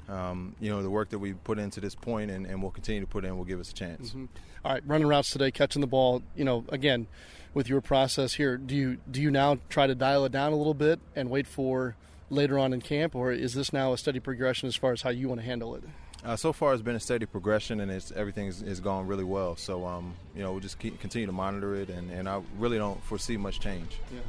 um, 0.09 0.55
you 0.59 0.69
know 0.69 0.81
the 0.83 0.89
work 0.89 1.09
that 1.09 1.19
we 1.19 1.33
put 1.33 1.57
into 1.59 1.79
this 1.79 1.95
point 1.95 2.31
and, 2.31 2.45
and 2.45 2.61
we'll 2.61 2.71
continue 2.71 3.01
to 3.01 3.07
put 3.07 3.23
in 3.25 3.37
will 3.37 3.45
give 3.45 3.59
us 3.59 3.71
a 3.71 3.73
chance. 3.73 4.11
Mhm. 4.11 4.27
All 4.65 4.73
right, 4.73 4.83
running 4.85 5.07
routes 5.07 5.29
today, 5.29 5.51
catching 5.51 5.79
the 5.81 5.87
ball. 5.87 6.21
You 6.35 6.43
know, 6.43 6.65
again, 6.69 7.07
with 7.53 7.69
your 7.69 7.81
process 7.81 8.33
here, 8.33 8.57
do 8.57 8.75
you 8.75 8.97
do 9.09 9.21
you 9.21 9.31
now 9.31 9.59
try 9.69 9.87
to 9.87 9.95
dial 9.95 10.25
it 10.25 10.31
down 10.31 10.51
a 10.51 10.55
little 10.57 10.73
bit 10.73 10.99
and 11.15 11.29
wait 11.29 11.47
for 11.47 11.95
later 12.29 12.57
on 12.59 12.73
in 12.73 12.81
camp, 12.81 13.15
or 13.15 13.31
is 13.31 13.53
this 13.53 13.71
now 13.71 13.93
a 13.93 13.97
steady 13.97 14.19
progression 14.19 14.67
as 14.67 14.75
far 14.75 14.91
as 14.91 15.03
how 15.03 15.11
you 15.11 15.29
want 15.29 15.39
to 15.39 15.45
handle 15.45 15.75
it? 15.75 15.83
Uh, 16.25 16.35
so 16.35 16.51
far, 16.51 16.73
it's 16.73 16.81
been 16.81 16.95
a 16.95 16.99
steady 16.99 17.27
progression, 17.27 17.81
and 17.81 17.91
it's 17.91 18.11
everything 18.13 18.47
is, 18.47 18.63
is 18.63 18.79
gone 18.79 19.05
really 19.05 19.23
well. 19.23 19.55
So, 19.55 19.85
um, 19.85 20.15
you 20.35 20.41
know, 20.41 20.51
we'll 20.51 20.59
just 20.59 20.79
keep, 20.79 20.99
continue 20.99 21.27
to 21.27 21.31
monitor 21.31 21.75
it, 21.75 21.89
and, 21.89 22.09
and 22.09 22.27
I 22.27 22.41
really 22.57 22.79
don't 22.79 23.01
foresee 23.03 23.37
much 23.37 23.59
change. 23.59 23.99
Yeah. 24.11 24.21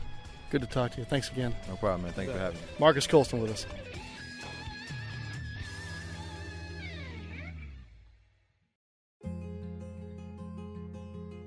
Good 0.51 0.61
to 0.61 0.67
talk 0.67 0.93
to 0.93 0.99
you. 0.99 1.07
Thanks 1.07 1.31
again. 1.31 1.55
No 1.69 1.77
problem, 1.77 2.03
man. 2.03 2.13
Thanks 2.13 2.33
for 2.33 2.39
having 2.39 2.61
me. 2.61 2.67
Marques 2.79 3.07
Colston 3.07 3.41
with 3.41 3.51
us. 3.51 3.67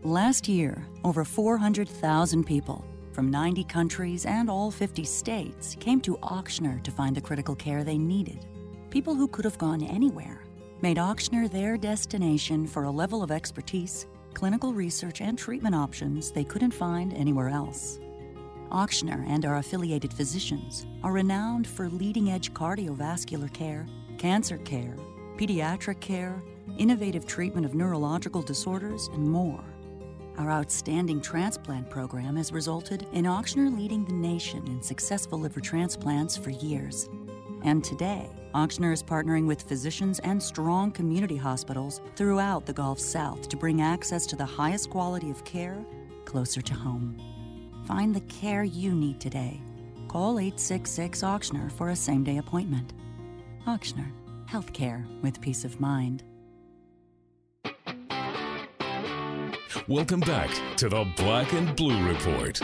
Last 0.04 0.48
year, 0.48 0.84
over 1.04 1.24
400,000 1.24 2.44
people 2.44 2.84
from 3.12 3.30
90 3.30 3.64
countries 3.66 4.26
and 4.26 4.50
all 4.50 4.72
50 4.72 5.04
states 5.04 5.78
came 5.80 6.02
to 6.02 6.18
Ochsner 6.18 6.82
to 6.84 6.90
find 6.90 7.16
the 7.16 7.22
critical 7.22 7.56
care 7.56 7.84
they 7.84 7.98
needed. 7.98 8.48
People 8.90 9.14
who 9.14 9.28
could 9.28 9.46
have 9.46 9.58
gone 9.60 9.84
anywhere 9.84 10.39
made 10.82 10.98
Ochsner 10.98 11.50
their 11.50 11.78
destination 11.78 12.66
for 12.66 12.84
a 12.84 12.92
level 12.92 13.22
of 13.22 13.32
expertise, 13.32 14.08
clinical 14.34 14.74
research, 14.74 15.22
and 15.22 15.38
treatment 15.38 15.76
options 15.76 16.32
they 16.32 16.44
couldn't 16.44 16.72
find 16.72 17.14
anywhere 17.14 17.50
else. 17.50 18.00
Ochsner 18.72 19.28
and 19.28 19.46
our 19.46 19.58
affiliated 19.58 20.14
physicians 20.14 20.86
are 21.04 21.12
renowned 21.12 21.68
for 21.68 21.90
leading 21.90 22.32
edge 22.32 22.54
cardiovascular 22.54 23.52
care, 23.52 23.88
cancer 24.18 24.58
care, 24.60 24.96
pediatric 25.38 26.00
care, 26.00 26.42
innovative 26.78 27.26
treatment 27.26 27.66
of 27.66 27.74
neurological 27.74 28.42
disorders, 28.42 29.08
and 29.14 29.28
more. 29.28 29.64
Our 30.38 30.52
outstanding 30.52 31.20
transplant 31.20 31.90
program 31.90 32.38
has 32.38 32.54
resulted 32.54 33.06
in 33.12 33.26
Ochsner 33.26 33.76
leading 33.76 34.06
the 34.06 34.14
nation 34.14 34.66
in 34.68 34.82
successful 34.82 35.40
liver 35.40 35.60
transplants 35.60 36.38
for 36.38 36.52
years. 36.52 37.10
And 37.64 37.84
today, 37.84 38.30
Ochsner 38.56 38.92
is 38.92 39.04
partnering 39.04 39.46
with 39.46 39.62
physicians 39.62 40.18
and 40.20 40.42
strong 40.42 40.92
community 40.92 41.38
hospitals 41.38 42.02
throughout 42.16 42.66
the 42.66 42.74
Gulf 42.74 43.00
South 43.00 43.48
to 43.48 43.56
bring 43.56 43.82
access 43.82 44.26
to 44.26 44.36
the 44.36 44.46
highest 44.46 44.90
quality 44.90 45.30
of 45.30 45.46
care 45.46 45.86
closer 46.26 46.60
to 46.60 46.74
home. 46.74 47.16
Find 47.86 48.16
the 48.16 48.22
care 48.22 48.64
you 48.64 48.92
need 48.92 49.20
today. 49.20 49.62
Call 50.08 50.40
866 50.40 51.22
Ochsner 51.22 51.72
for 51.72 51.90
a 51.90 51.96
same 51.96 52.24
day 52.24 52.38
appointment. 52.38 52.94
Ochsner, 53.68 54.12
healthcare 54.48 55.06
with 55.22 55.40
peace 55.42 55.64
of 55.64 55.80
mind. 55.80 56.24
Welcome 59.88 60.22
back 60.22 60.50
to 60.78 60.90
the 60.90 61.06
Black 61.18 61.54
and 61.54 61.76
Blue 61.76 62.04
Report. 62.08 62.60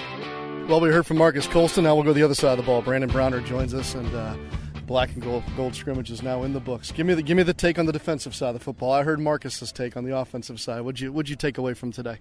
Well, 0.67 0.79
we 0.79 0.89
heard 0.89 1.05
from 1.05 1.17
Marques 1.17 1.45
Colston. 1.45 1.83
Now 1.83 1.93
we'll 1.93 2.03
go 2.03 2.09
to 2.09 2.13
the 2.15 2.23
other 2.23 2.33
side 2.33 2.53
of 2.53 2.57
the 2.57 2.63
ball. 2.63 2.81
Brandon 2.81 3.09
Browner 3.09 3.41
joins 3.41 3.75
us, 3.75 3.93
and 3.93 4.11
uh, 4.15 4.35
black 4.85 5.13
and 5.13 5.21
gold, 5.21 5.43
gold 5.55 5.75
scrimmage 5.75 6.11
is 6.11 6.21
now 6.21 6.43
in 6.43 6.53
the 6.53 6.59
books. 6.59 6.91
Give 6.91 7.05
me 7.05 7.13
the 7.13 7.21
give 7.21 7.37
me 7.37 7.43
the 7.43 7.53
take 7.53 7.79
on 7.79 7.85
the 7.85 7.93
defensive 7.93 8.35
side 8.35 8.49
of 8.49 8.53
the 8.55 8.59
football. 8.59 8.91
I 8.91 9.03
heard 9.03 9.19
Marques's 9.19 9.71
take 9.71 9.97
on 9.97 10.05
the 10.05 10.15
offensive 10.15 10.59
side. 10.59 10.81
What'd 10.81 10.99
you 10.99 11.11
What'd 11.11 11.29
you 11.29 11.35
take 11.35 11.57
away 11.57 11.73
from 11.73 11.91
today? 11.91 12.17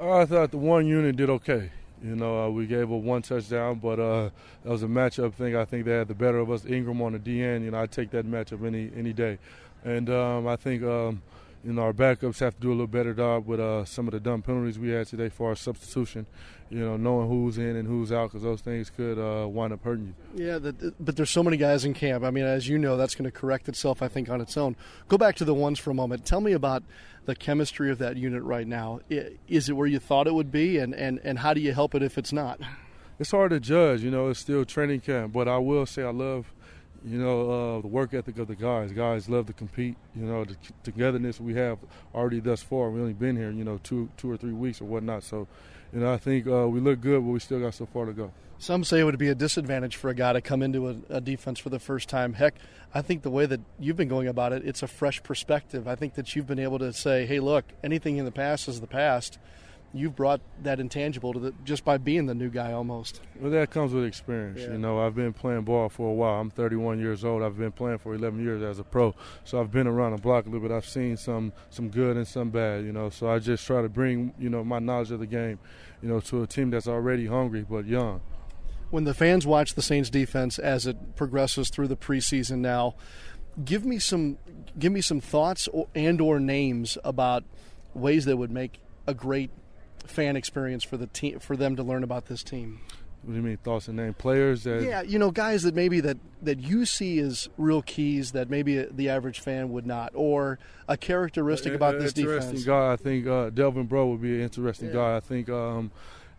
I 0.00 0.26
thought 0.26 0.50
the 0.50 0.58
one 0.58 0.86
unit 0.86 1.16
did 1.16 1.30
okay. 1.30 1.70
You 2.02 2.14
know, 2.14 2.44
uh, 2.44 2.50
we 2.50 2.66
gave 2.66 2.92
up 2.92 3.00
one 3.00 3.22
touchdown, 3.22 3.78
but 3.82 3.98
uh, 3.98 4.30
that 4.62 4.70
was 4.70 4.82
a 4.82 4.86
matchup 4.86 5.32
thing. 5.34 5.56
I 5.56 5.64
think 5.64 5.86
they 5.86 5.92
had 5.92 6.08
the 6.08 6.14
better 6.14 6.38
of 6.38 6.50
us. 6.50 6.66
Ingram 6.66 7.00
on 7.00 7.12
the 7.12 7.18
DN. 7.18 7.64
You 7.64 7.70
know, 7.70 7.80
I 7.80 7.86
take 7.86 8.10
that 8.10 8.26
matchup 8.26 8.66
any 8.66 8.90
any 8.96 9.12
day, 9.12 9.38
and 9.84 10.10
um, 10.10 10.46
I 10.46 10.56
think 10.56 10.82
um, 10.82 11.22
you 11.66 11.72
know 11.72 11.82
our 11.82 11.92
backups 11.92 12.38
have 12.38 12.54
to 12.54 12.60
do 12.60 12.68
a 12.68 12.72
little 12.72 12.86
better 12.86 13.12
job 13.12 13.46
with 13.46 13.58
uh, 13.58 13.84
some 13.84 14.06
of 14.06 14.12
the 14.12 14.20
dumb 14.20 14.40
penalties 14.40 14.78
we 14.78 14.90
had 14.90 15.06
today 15.08 15.28
for 15.28 15.48
our 15.48 15.56
substitution. 15.56 16.26
You 16.70 16.80
know, 16.80 16.96
knowing 16.96 17.28
who's 17.28 17.58
in 17.58 17.76
and 17.76 17.86
who's 17.86 18.10
out 18.10 18.30
because 18.30 18.42
those 18.42 18.60
things 18.60 18.90
could 18.90 19.18
uh, 19.18 19.46
wind 19.48 19.72
up 19.72 19.84
hurting 19.84 20.14
you. 20.34 20.46
Yeah, 20.46 20.58
the, 20.58 20.94
but 20.98 21.16
there's 21.16 21.30
so 21.30 21.42
many 21.42 21.56
guys 21.56 21.84
in 21.84 21.94
camp. 21.94 22.24
I 22.24 22.30
mean, 22.30 22.44
as 22.44 22.68
you 22.68 22.76
know, 22.78 22.96
that's 22.96 23.14
going 23.14 23.24
to 23.24 23.30
correct 23.30 23.68
itself, 23.68 24.02
I 24.02 24.08
think, 24.08 24.28
on 24.28 24.40
its 24.40 24.56
own. 24.56 24.76
Go 25.08 25.16
back 25.16 25.36
to 25.36 25.44
the 25.44 25.54
ones 25.54 25.78
for 25.78 25.90
a 25.90 25.94
moment. 25.94 26.24
Tell 26.24 26.40
me 26.40 26.52
about 26.52 26.82
the 27.24 27.36
chemistry 27.36 27.90
of 27.90 27.98
that 27.98 28.16
unit 28.16 28.42
right 28.42 28.66
now. 28.66 29.00
Is 29.08 29.68
it 29.68 29.74
where 29.74 29.86
you 29.86 29.98
thought 29.98 30.26
it 30.26 30.34
would 30.34 30.50
be, 30.50 30.78
and, 30.78 30.94
and, 30.94 31.20
and 31.22 31.38
how 31.38 31.54
do 31.54 31.60
you 31.60 31.72
help 31.72 31.94
it 31.94 32.02
if 32.02 32.18
it's 32.18 32.32
not? 32.32 32.60
it's 33.18 33.30
hard 33.30 33.50
to 33.50 33.60
judge. 33.60 34.02
You 34.02 34.10
know, 34.10 34.28
it's 34.28 34.40
still 34.40 34.64
training 34.64 35.00
camp, 35.00 35.32
but 35.32 35.48
I 35.48 35.58
will 35.58 35.86
say 35.86 36.02
I 36.02 36.10
love, 36.10 36.52
you 37.04 37.18
know, 37.18 37.50
uh, 37.50 37.80
the 37.80 37.88
work 37.88 38.14
ethic 38.14 38.38
of 38.38 38.48
the 38.48 38.56
guys. 38.56 38.92
Guys 38.92 39.28
love 39.28 39.46
to 39.46 39.52
compete. 39.52 39.96
You 40.14 40.26
know, 40.26 40.44
the 40.44 40.56
togetherness 40.82 41.40
we 41.40 41.54
have 41.54 41.78
already 42.14 42.40
thus 42.40 42.62
far. 42.62 42.90
We 42.90 43.00
only 43.00 43.12
been 43.12 43.36
here, 43.36 43.50
you 43.50 43.64
know, 43.64 43.78
two 43.82 44.08
two 44.16 44.30
or 44.30 44.36
three 44.36 44.52
weeks 44.52 44.80
or 44.80 44.84
whatnot. 44.84 45.22
So, 45.22 45.46
you 45.92 46.00
know, 46.00 46.12
I 46.12 46.16
think 46.16 46.46
uh, 46.46 46.68
we 46.68 46.80
look 46.80 47.00
good, 47.00 47.24
but 47.24 47.30
we 47.30 47.40
still 47.40 47.60
got 47.60 47.74
so 47.74 47.86
far 47.86 48.06
to 48.06 48.12
go. 48.12 48.32
Some 48.58 48.84
say 48.84 49.00
it 49.00 49.04
would 49.04 49.18
be 49.18 49.28
a 49.28 49.34
disadvantage 49.34 49.96
for 49.96 50.08
a 50.08 50.14
guy 50.14 50.32
to 50.32 50.40
come 50.40 50.62
into 50.62 50.88
a, 50.88 50.96
a 51.10 51.20
defense 51.20 51.58
for 51.58 51.68
the 51.68 51.78
first 51.78 52.08
time. 52.08 52.32
Heck, 52.32 52.54
I 52.94 53.02
think 53.02 53.22
the 53.22 53.30
way 53.30 53.44
that 53.44 53.60
you've 53.78 53.96
been 53.96 54.08
going 54.08 54.28
about 54.28 54.52
it, 54.54 54.66
it's 54.66 54.82
a 54.82 54.86
fresh 54.86 55.22
perspective. 55.22 55.86
I 55.86 55.94
think 55.94 56.14
that 56.14 56.34
you've 56.34 56.46
been 56.46 56.58
able 56.58 56.78
to 56.78 56.92
say, 56.94 57.26
hey, 57.26 57.38
look, 57.38 57.66
anything 57.84 58.16
in 58.16 58.24
the 58.24 58.32
past 58.32 58.66
is 58.66 58.80
the 58.80 58.86
past. 58.86 59.38
You've 59.98 60.16
brought 60.16 60.40
that 60.62 60.80
intangible 60.80 61.32
to 61.32 61.38
the 61.38 61.54
just 61.64 61.84
by 61.84 61.98
being 61.98 62.26
the 62.26 62.34
new 62.34 62.50
guy 62.50 62.72
almost. 62.72 63.20
Well, 63.40 63.50
that 63.50 63.70
comes 63.70 63.92
with 63.92 64.04
experience. 64.04 64.60
Yeah. 64.60 64.72
You 64.72 64.78
know, 64.78 65.00
I've 65.00 65.14
been 65.14 65.32
playing 65.32 65.62
ball 65.62 65.88
for 65.88 66.10
a 66.10 66.12
while. 66.12 66.40
I'm 66.40 66.50
31 66.50 66.98
years 66.98 67.24
old. 67.24 67.42
I've 67.42 67.58
been 67.58 67.72
playing 67.72 67.98
for 67.98 68.14
11 68.14 68.42
years 68.42 68.62
as 68.62 68.78
a 68.78 68.84
pro, 68.84 69.14
so 69.44 69.60
I've 69.60 69.70
been 69.70 69.86
around 69.86 70.12
the 70.12 70.22
block 70.22 70.46
a 70.46 70.48
little 70.48 70.66
bit. 70.66 70.74
I've 70.74 70.86
seen 70.86 71.16
some 71.16 71.52
some 71.70 71.88
good 71.88 72.16
and 72.16 72.26
some 72.26 72.50
bad. 72.50 72.84
You 72.84 72.92
know, 72.92 73.10
so 73.10 73.30
I 73.30 73.38
just 73.38 73.66
try 73.66 73.82
to 73.82 73.88
bring 73.88 74.34
you 74.38 74.50
know 74.50 74.64
my 74.64 74.78
knowledge 74.78 75.10
of 75.10 75.20
the 75.20 75.26
game, 75.26 75.58
you 76.02 76.08
know, 76.08 76.20
to 76.20 76.42
a 76.42 76.46
team 76.46 76.70
that's 76.70 76.88
already 76.88 77.26
hungry 77.26 77.64
but 77.68 77.86
young. 77.86 78.20
When 78.90 79.04
the 79.04 79.14
fans 79.14 79.46
watch 79.46 79.74
the 79.74 79.82
Saints 79.82 80.10
defense 80.10 80.58
as 80.58 80.86
it 80.86 81.16
progresses 81.16 81.70
through 81.70 81.88
the 81.88 81.96
preseason 81.96 82.58
now, 82.58 82.94
give 83.64 83.84
me 83.84 83.98
some 83.98 84.38
give 84.78 84.92
me 84.92 85.00
some 85.00 85.20
thoughts 85.20 85.68
or, 85.68 85.88
and 85.94 86.20
or 86.20 86.38
names 86.38 86.98
about 87.04 87.44
ways 87.94 88.26
that 88.26 88.36
would 88.36 88.50
make 88.50 88.80
a 89.06 89.14
great 89.14 89.50
fan 90.10 90.36
experience 90.36 90.84
for 90.84 90.96
the 90.96 91.06
team 91.06 91.38
for 91.38 91.56
them 91.56 91.76
to 91.76 91.82
learn 91.82 92.02
about 92.04 92.26
this 92.26 92.42
team. 92.42 92.80
What 93.22 93.32
do 93.32 93.36
you 93.38 93.42
mean 93.42 93.56
thoughts 93.56 93.88
and 93.88 93.96
name 93.96 94.14
players? 94.14 94.62
That, 94.64 94.84
Yeah, 94.84 95.02
you 95.02 95.18
know, 95.18 95.32
guys 95.32 95.64
that 95.64 95.74
maybe 95.74 95.98
that 96.00 96.16
that 96.42 96.60
you 96.60 96.84
see 96.86 97.18
as 97.18 97.48
real 97.58 97.82
keys 97.82 98.32
that 98.32 98.48
maybe 98.48 98.82
the 98.84 99.08
average 99.08 99.40
fan 99.40 99.70
would 99.70 99.84
not, 99.86 100.12
or 100.14 100.60
a 100.88 100.96
characteristic 100.96 101.74
about 101.74 101.98
this 101.98 102.16
interesting 102.16 102.50
defense. 102.52 102.64
guy. 102.64 102.92
I 102.92 102.96
think 102.96 103.26
uh, 103.26 103.50
Delvin 103.50 103.86
Breaux 103.86 104.06
would 104.06 104.22
be 104.22 104.36
an 104.36 104.42
interesting 104.42 104.88
Yeah. 104.88 104.94
guy. 104.94 105.16
I 105.16 105.20
think 105.20 105.48
um, 105.48 105.90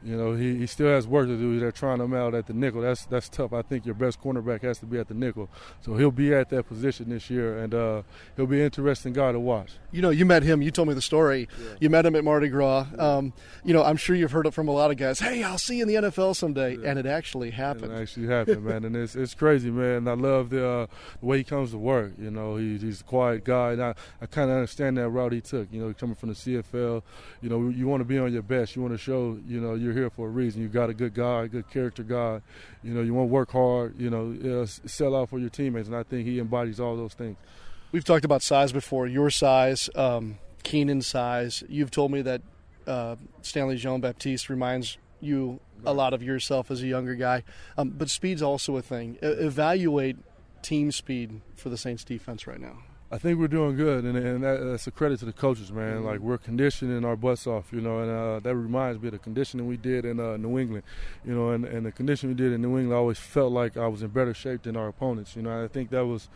you 0.03 0.15
know 0.15 0.33
he, 0.33 0.55
he 0.57 0.67
still 0.67 0.87
has 0.87 1.07
work 1.07 1.27
to 1.27 1.37
do. 1.37 1.59
They're 1.59 1.71
trying 1.71 1.99
him 1.99 2.13
out 2.13 2.35
at 2.35 2.45
the 2.47 2.53
nickel. 2.53 2.81
That's 2.81 3.05
that's 3.05 3.29
tough. 3.29 3.53
I 3.53 3.61
think 3.61 3.85
your 3.85 3.95
best 3.95 4.21
cornerback 4.21 4.61
has 4.61 4.77
to 4.79 4.85
be 4.85 4.99
at 4.99 5.07
the 5.07 5.13
nickel. 5.13 5.49
So 5.81 5.95
he'll 5.95 6.11
be 6.11 6.33
at 6.33 6.49
that 6.49 6.67
position 6.67 7.09
this 7.09 7.29
year, 7.29 7.57
and 7.57 7.73
uh, 7.73 8.01
he'll 8.35 8.47
be 8.47 8.59
an 8.59 8.65
interesting 8.65 9.13
guy 9.13 9.31
to 9.31 9.39
watch. 9.39 9.71
You 9.91 10.01
know, 10.01 10.09
you 10.09 10.25
met 10.25 10.43
him. 10.43 10.61
You 10.61 10.71
told 10.71 10.87
me 10.87 10.93
the 10.93 11.01
story. 11.01 11.47
You 11.79 11.89
met 11.89 12.05
him 12.05 12.15
at 12.15 12.23
Mardi 12.23 12.49
Gras. 12.49 12.85
Um, 12.97 13.33
you 13.63 13.73
know, 13.73 13.83
I'm 13.83 13.97
sure 13.97 14.15
you've 14.15 14.31
heard 14.31 14.45
it 14.45 14.53
from 14.53 14.67
a 14.67 14.71
lot 14.71 14.91
of 14.91 14.97
guys. 14.97 15.19
Hey, 15.19 15.43
I'll 15.43 15.57
see 15.57 15.77
you 15.77 15.83
in 15.83 15.87
the 15.87 16.09
NFL 16.09 16.35
someday, 16.35 16.77
and 16.83 16.99
it 16.99 17.05
actually 17.05 17.51
happened. 17.51 17.91
It 17.91 18.01
actually 18.01 18.27
happened, 18.27 18.63
man, 18.63 18.85
and 18.85 18.95
it's 18.95 19.15
it's 19.15 19.33
crazy, 19.33 19.71
man. 19.71 20.07
I 20.07 20.13
love 20.13 20.49
the, 20.49 20.67
uh, 20.67 20.87
the 21.19 21.25
way 21.25 21.39
he 21.39 21.43
comes 21.43 21.71
to 21.71 21.77
work. 21.77 22.13
You 22.19 22.31
know, 22.31 22.55
he, 22.57 22.77
he's 22.77 23.01
a 23.01 23.03
quiet 23.03 23.43
guy, 23.43 23.71
and 23.73 23.83
I, 23.83 23.95
I 24.21 24.25
kind 24.25 24.49
of 24.49 24.57
understand 24.57 24.97
that 24.97 25.09
route 25.09 25.33
he 25.33 25.41
took. 25.41 25.71
You 25.71 25.81
know, 25.81 25.93
coming 25.93 26.15
from 26.15 26.29
the 26.29 26.35
CFL, 26.35 27.01
you 27.41 27.49
know, 27.49 27.69
you 27.69 27.87
want 27.87 28.01
to 28.01 28.05
be 28.05 28.17
on 28.17 28.31
your 28.31 28.43
best. 28.43 28.75
You 28.75 28.81
want 28.81 28.93
to 28.93 28.97
show, 28.97 29.39
you 29.47 29.59
know, 29.59 29.75
you're 29.75 29.93
here 29.97 30.09
for 30.09 30.27
a 30.27 30.29
reason. 30.29 30.61
You 30.61 30.67
got 30.67 30.89
a 30.89 30.93
good 30.93 31.13
guy, 31.13 31.43
a 31.43 31.47
good 31.47 31.69
character 31.69 32.03
guy. 32.03 32.41
You 32.83 32.93
know, 32.93 33.01
you 33.01 33.13
want 33.13 33.29
to 33.29 33.33
work 33.33 33.51
hard. 33.51 33.99
You 33.99 34.09
know, 34.09 34.61
uh, 34.61 34.65
sell 34.65 35.15
out 35.15 35.29
for 35.29 35.39
your 35.39 35.49
teammates, 35.49 35.87
and 35.87 35.97
I 35.97 36.03
think 36.03 36.27
he 36.27 36.39
embodies 36.39 36.79
all 36.79 36.95
those 36.95 37.13
things. 37.13 37.37
We've 37.91 38.03
talked 38.03 38.25
about 38.25 38.41
size 38.41 38.71
before. 38.71 39.07
Your 39.07 39.29
size, 39.29 39.89
um, 39.95 40.39
Keenan's 40.63 41.07
size. 41.07 41.63
You've 41.69 41.91
told 41.91 42.11
me 42.11 42.21
that 42.21 42.41
uh, 42.85 43.15
Stanley 43.41 43.77
Jean 43.77 44.01
Baptiste 44.01 44.49
reminds 44.49 44.97
you 45.21 45.59
a 45.85 45.93
lot 45.93 46.13
of 46.13 46.21
yourself 46.23 46.71
as 46.71 46.81
a 46.83 46.87
younger 46.87 47.15
guy. 47.15 47.43
Um, 47.77 47.89
but 47.89 48.09
speed's 48.09 48.41
also 48.41 48.77
a 48.77 48.81
thing. 48.81 49.17
E- 49.23 49.25
evaluate 49.25 50.17
team 50.61 50.91
speed 50.91 51.41
for 51.55 51.69
the 51.69 51.77
Saints 51.77 52.03
defense 52.03 52.47
right 52.47 52.59
now. 52.59 52.79
I 53.09 53.17
think 53.17 53.39
we're 53.39 53.47
doing 53.47 53.77
good, 53.77 54.03
and, 54.03 54.17
and 54.17 54.43
that, 54.43 54.57
that's 54.57 54.85
a 54.87 54.91
credit 54.91 55.19
to 55.19 55.25
the 55.25 55.31
coaches, 55.31 55.71
man. 55.71 56.03
Like 56.03 56.19
we're 56.19 56.37
conditioning 56.37 57.05
our 57.05 57.15
butts 57.15 57.47
off, 57.47 57.71
you 57.71 57.79
know, 57.79 57.99
and 57.99 58.11
uh, 58.11 58.39
that 58.41 58.53
reminds 58.53 59.01
me 59.01 59.07
of 59.07 59.13
the 59.13 59.19
conditioning 59.19 59.65
we 59.65 59.77
did 59.77 60.03
in 60.03 60.19
uh, 60.19 60.35
New 60.35 60.59
England, 60.59 60.83
you 61.25 61.33
know, 61.33 61.51
and, 61.51 61.63
and 61.63 61.85
the 61.85 61.91
conditioning 61.93 62.35
we 62.35 62.43
did 62.43 62.51
in 62.51 62.61
New 62.61 62.77
England, 62.77 62.93
I 62.93 62.97
always 62.97 63.17
felt 63.17 63.53
like 63.53 63.77
I 63.77 63.87
was 63.87 64.03
in 64.03 64.09
better 64.09 64.33
shape 64.33 64.63
than 64.63 64.75
our 64.75 64.89
opponents, 64.89 65.37
you 65.37 65.41
know. 65.41 65.63
I 65.63 65.69
think 65.69 65.89
that 65.91 66.05
was 66.05 66.27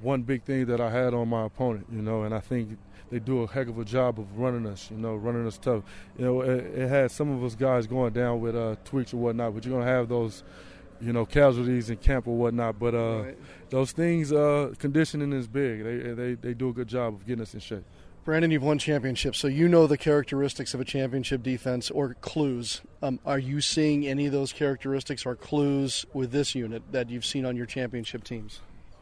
one 0.00 0.22
big 0.22 0.42
thing 0.42 0.66
that 0.66 0.80
I 0.80 0.90
had 0.90 1.14
on 1.14 1.28
my 1.28 1.44
opponent, 1.44 1.86
you 1.92 2.02
know, 2.02 2.24
and 2.24 2.34
I 2.34 2.40
think 2.40 2.78
they 3.12 3.20
do 3.20 3.42
a 3.42 3.46
heck 3.46 3.68
of 3.68 3.78
a 3.78 3.84
job 3.84 4.18
of 4.18 4.38
running 4.38 4.66
us, 4.66 4.90
you 4.90 4.96
know, 4.96 5.14
running 5.14 5.46
us 5.46 5.56
tough. 5.56 5.84
You 6.18 6.24
know, 6.24 6.40
it, 6.40 6.64
it 6.64 6.88
had 6.88 7.12
some 7.12 7.30
of 7.30 7.44
us 7.44 7.54
guys 7.54 7.86
going 7.86 8.12
down 8.12 8.40
with 8.40 8.56
uh, 8.56 8.74
tweaks 8.84 9.14
or 9.14 9.18
whatnot, 9.18 9.54
but 9.54 9.64
you're 9.64 9.78
gonna 9.78 9.88
have 9.88 10.08
those, 10.08 10.42
you 11.02 11.12
know, 11.12 11.26
casualties 11.26 11.90
in 11.90 11.96
camp 11.96 12.26
or 12.26 12.36
whatnot. 12.36 12.78
But 12.78 12.94
uh, 12.94 13.24
those 13.70 13.92
things, 13.92 14.32
uh, 14.32 14.72
conditioning 14.78 15.32
is 15.32 15.48
big. 15.48 15.82
They, 15.82 15.96
they 16.12 16.34
they 16.34 16.54
do 16.54 16.68
a 16.68 16.72
good 16.72 16.88
job 16.88 17.14
of 17.14 17.26
getting 17.26 17.42
us 17.42 17.54
in 17.54 17.60
shape. 17.60 17.84
Brandon, 18.24 18.52
you've 18.52 18.62
won 18.62 18.78
championships, 18.78 19.38
so 19.38 19.48
you 19.48 19.68
know 19.68 19.88
the 19.88 19.98
characteristics 19.98 20.74
of 20.74 20.80
a 20.80 20.84
championship 20.84 21.42
defense 21.42 21.90
or 21.90 22.14
clues. 22.20 22.80
Um, 23.02 23.18
are 23.26 23.38
you 23.38 23.60
seeing 23.60 24.06
any 24.06 24.26
of 24.26 24.32
those 24.32 24.52
characteristics 24.52 25.26
or 25.26 25.34
clues 25.34 26.06
with 26.12 26.30
this 26.30 26.54
unit 26.54 26.84
that 26.92 27.10
you've 27.10 27.26
seen 27.26 27.44
on 27.44 27.56
your 27.56 27.66
championship 27.66 28.22
teams? 28.22 28.60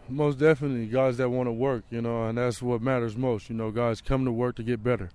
Most 0.09 0.39
definitely, 0.39 0.87
guys 0.87 1.19
that 1.19 1.29
want 1.29 1.49
to 1.49 1.53
work, 1.53 1.85
you 1.91 2.01
know, 2.01 2.29
and 2.29 2.39
that's 2.39 2.63
what 2.63 2.81
matters 2.81 3.15
most. 3.15 3.51
You 3.51 3.57
know, 3.57 3.71
guys 3.71 4.01
come 4.01 4.25
to 4.25 4.33
work 4.33 4.57
to 4.57 4.63
get 4.63 4.83
better. 4.83 5.11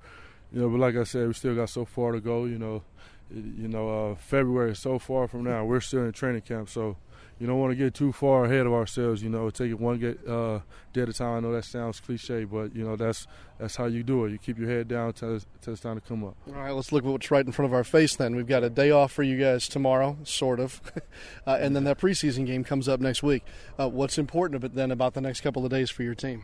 You 0.54 0.62
know, 0.62 0.70
but 0.70 0.80
like 0.80 0.96
I 0.96 1.04
said, 1.04 1.26
we 1.26 1.34
still 1.34 1.56
got 1.56 1.70
so 1.70 1.84
far 1.84 2.12
to 2.12 2.22
go. 2.22 2.46
You 2.46 2.60
know, 2.60 2.84
you 3.34 3.68
know, 3.68 4.12
uh, 4.12 4.16
February 4.16 4.72
is 4.72 4.80
so 4.80 5.00
far 5.00 5.28
from 5.28 5.44
now. 5.44 5.66
We're 5.66 5.82
still 5.82 6.04
in 6.06 6.12
training 6.12 6.42
camp, 6.42 6.70
so 6.70 6.98
you 7.40 7.48
don't 7.48 7.60
want 7.60 7.72
to 7.72 7.76
get 7.76 7.94
too 7.94 8.12
far 8.12 8.46
ahead 8.46 8.66
of 8.66 8.74
ourselves. 8.74 9.24
You 9.24 9.30
know, 9.30 9.50
take 9.50 9.72
it 9.72 9.80
one 9.80 10.00
get, 10.00 10.28
uh, 10.28 10.60
day 10.94 11.02
at 11.02 11.10
a 11.10 11.14
time. 11.14 11.38
I 11.38 11.40
know 11.42 11.52
that 11.54 11.66
sounds 11.66 12.00
cliche, 12.00 12.44
but 12.44 12.76
you 12.76 12.84
know 12.84 12.96
that's 12.96 13.28
that's 13.58 13.76
how 13.76 13.86
you 13.86 14.04
do 14.04 14.26
it. 14.26 14.32
You 14.32 14.38
keep 14.38 14.58
your 14.58 14.70
head 14.70 14.88
down 14.88 15.14
till 15.14 15.36
it's, 15.36 15.46
till 15.62 15.74
it's 15.74 15.82
time 15.82 16.00
to 16.00 16.02
come 16.02 16.24
up. 16.24 16.36
All 16.48 16.54
right, 16.54 16.72
let's 16.72 16.92
look 16.92 17.04
at 17.04 17.10
what's 17.10 17.32
right 17.32 17.46
in 17.46 17.52
front 17.52 17.70
of 17.70 17.74
our 17.74 17.84
face 17.84 18.16
then. 18.16 18.36
We've 18.36 18.48
got 18.48 18.64
a 18.64 18.70
day 18.70 18.92
off 18.92 19.12
for 19.12 19.24
you 19.24 19.38
guys 19.40 19.68
tomorrow, 19.68 20.18
sort 20.24 20.60
of. 20.60 20.82
uh, 21.48 21.58
and 21.60 21.76
then 21.76 21.84
that 21.86 21.98
preseason 21.98 22.46
game 22.46 22.64
comes 22.64 22.88
up 22.88 23.00
next 23.00 23.24
week. 23.24 23.44
Uh, 23.80 23.90
what's 23.90 24.18
important 24.18 24.58
about 24.58 24.76
then 24.76 24.92
about 24.92 25.14
the 25.14 25.22
next 25.22 25.42
couple 25.42 25.66
of 25.66 25.72
days 25.72 25.90
for 25.90 26.04
your 26.04 26.16
team? 26.16 26.44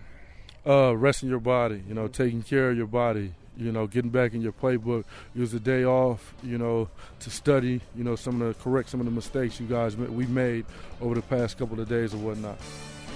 uh, 0.65 0.95
resting 0.95 1.29
your 1.29 1.39
body, 1.39 1.83
you 1.87 1.93
know, 1.93 2.07
taking 2.07 2.43
care 2.43 2.71
of 2.71 2.77
your 2.77 2.87
body, 2.87 3.33
you 3.57 3.71
know, 3.71 3.87
getting 3.87 4.11
back 4.11 4.33
in 4.33 4.41
your 4.41 4.51
playbook. 4.53 5.03
Use 5.35 5.53
a 5.53 5.59
day 5.59 5.83
off, 5.83 6.33
you 6.43 6.57
know, 6.57 6.89
to 7.19 7.29
study, 7.29 7.81
you 7.95 8.03
know, 8.03 8.15
some 8.15 8.41
of 8.41 8.47
the 8.47 8.63
correct 8.63 8.89
some 8.89 8.99
of 8.99 9.05
the 9.05 9.11
mistakes 9.11 9.59
you 9.59 9.67
guys 9.67 9.95
we 9.95 10.25
made 10.27 10.65
over 11.01 11.15
the 11.15 11.21
past 11.21 11.57
couple 11.57 11.79
of 11.79 11.87
days 11.89 12.13
or 12.13 12.17
whatnot. 12.17 12.57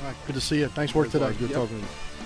All 0.01 0.07
right, 0.07 0.15
good 0.27 0.35
to 0.35 0.41
see 0.41 0.59
you. 0.59 0.67
Thanks 0.67 0.91
for 0.91 0.99
work 0.99 1.09
today. 1.11 1.31
Good 1.39 1.49
Yep. 1.49 1.51
talking 1.59 1.77
to 1.77 1.81
you. 1.81 2.24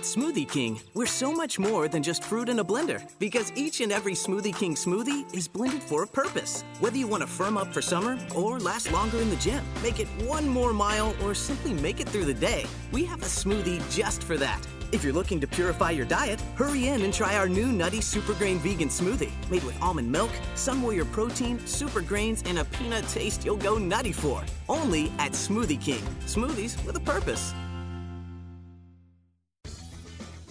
At 0.00 0.06
Smoothie 0.06 0.50
King, 0.50 0.80
we're 0.94 1.04
so 1.04 1.30
much 1.30 1.58
more 1.58 1.86
than 1.86 2.02
just 2.02 2.24
fruit 2.24 2.48
in 2.48 2.60
a 2.60 2.64
blender 2.64 3.06
because 3.18 3.52
each 3.54 3.82
and 3.82 3.92
every 3.92 4.14
Smoothie 4.14 4.56
King 4.56 4.74
smoothie 4.74 5.26
is 5.36 5.46
blended 5.46 5.82
for 5.82 6.04
a 6.04 6.06
purpose. 6.06 6.64
Whether 6.78 6.96
you 6.96 7.06
want 7.06 7.22
to 7.22 7.26
firm 7.26 7.58
up 7.58 7.70
for 7.70 7.82
summer 7.82 8.18
or 8.34 8.58
last 8.58 8.90
longer 8.92 9.18
in 9.18 9.28
the 9.28 9.36
gym, 9.36 9.62
make 9.82 10.00
it 10.00 10.08
one 10.24 10.48
more 10.48 10.72
mile, 10.72 11.14
or 11.22 11.34
simply 11.34 11.74
make 11.74 12.00
it 12.00 12.08
through 12.08 12.24
the 12.24 12.32
day, 12.32 12.64
we 12.92 13.04
have 13.04 13.20
a 13.20 13.26
smoothie 13.26 13.78
just 13.94 14.22
for 14.22 14.38
that. 14.38 14.66
If 14.90 15.04
you're 15.04 15.12
looking 15.12 15.38
to 15.38 15.46
purify 15.46 15.90
your 15.90 16.06
diet, 16.06 16.40
hurry 16.54 16.88
in 16.88 17.02
and 17.02 17.12
try 17.12 17.36
our 17.36 17.46
new 17.46 17.66
Nutty 17.66 18.00
Super 18.00 18.32
Grain 18.32 18.58
Vegan 18.58 18.88
Smoothie. 18.88 19.32
Made 19.50 19.64
with 19.64 19.78
almond 19.82 20.10
milk, 20.10 20.30
Sun 20.54 20.80
Warrior 20.80 21.04
protein, 21.04 21.58
super 21.66 22.00
grains, 22.00 22.42
and 22.46 22.60
a 22.60 22.64
peanut 22.64 23.06
taste 23.08 23.44
you'll 23.44 23.56
go 23.68 23.76
nutty 23.76 24.12
for. 24.12 24.46
Only 24.66 25.12
at 25.18 25.32
Smoothie 25.32 25.78
King. 25.78 26.02
Smoothies 26.24 26.82
with 26.86 26.96
a 26.96 27.00
purpose. 27.00 27.52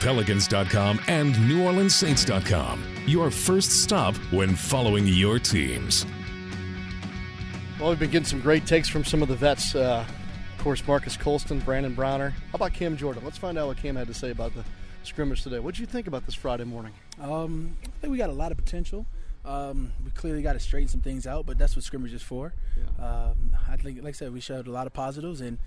Pelicans.com 0.00 1.00
and 1.08 1.34
NewOrleansSaints.com. 1.34 2.84
Your 3.06 3.30
first 3.30 3.82
stop 3.82 4.14
when 4.30 4.54
following 4.54 5.06
your 5.06 5.38
teams. 5.38 6.06
Well, 7.80 7.90
we've 7.90 7.98
been 7.98 8.10
getting 8.10 8.26
some 8.26 8.40
great 8.40 8.66
takes 8.66 8.88
from 8.88 9.04
some 9.04 9.22
of 9.22 9.28
the 9.28 9.36
vets. 9.36 9.74
Uh, 9.74 10.04
of 10.56 10.64
course, 10.64 10.84
Marques 10.86 11.16
Colston, 11.16 11.60
Brandon 11.60 11.94
Browner. 11.94 12.30
How 12.30 12.56
about 12.56 12.72
Cam 12.72 12.96
Jordan? 12.96 13.22
Let's 13.24 13.38
find 13.38 13.56
out 13.56 13.68
what 13.68 13.76
Cam 13.76 13.94
had 13.94 14.08
to 14.08 14.14
say 14.14 14.30
about 14.30 14.54
the 14.54 14.64
scrimmage 15.04 15.42
today. 15.42 15.60
What 15.60 15.74
did 15.74 15.80
you 15.80 15.86
think 15.86 16.06
about 16.08 16.26
this 16.26 16.34
Friday 16.34 16.64
morning? 16.64 16.92
Um, 17.20 17.76
I 17.84 18.00
think 18.00 18.10
we 18.10 18.18
got 18.18 18.30
a 18.30 18.34
lot 18.34 18.50
of 18.50 18.58
potential. 18.58 19.06
Um, 19.44 19.92
we 20.04 20.10
clearly 20.10 20.42
got 20.42 20.54
to 20.54 20.60
straighten 20.60 20.88
some 20.88 21.00
things 21.00 21.26
out, 21.26 21.46
but 21.46 21.56
that's 21.56 21.76
what 21.76 21.84
scrimmage 21.84 22.12
is 22.12 22.22
for. 22.22 22.52
Um, 23.02 23.56
I 23.68 23.76
think, 23.76 24.02
like 24.02 24.08
I 24.08 24.12
said, 24.12 24.32
we 24.32 24.40
showed 24.40 24.66
a 24.66 24.70
lot 24.70 24.86
of 24.86 24.92
positives, 24.92 25.40
and 25.40 25.58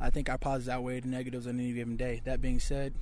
I 0.00 0.10
think 0.10 0.28
our 0.28 0.38
positives 0.38 0.68
outweighed 0.68 1.04
the 1.04 1.08
negatives 1.08 1.46
on 1.46 1.58
any 1.58 1.72
given 1.72 1.96
day. 1.96 2.20
That 2.24 2.42
being 2.42 2.58
said, 2.58 2.94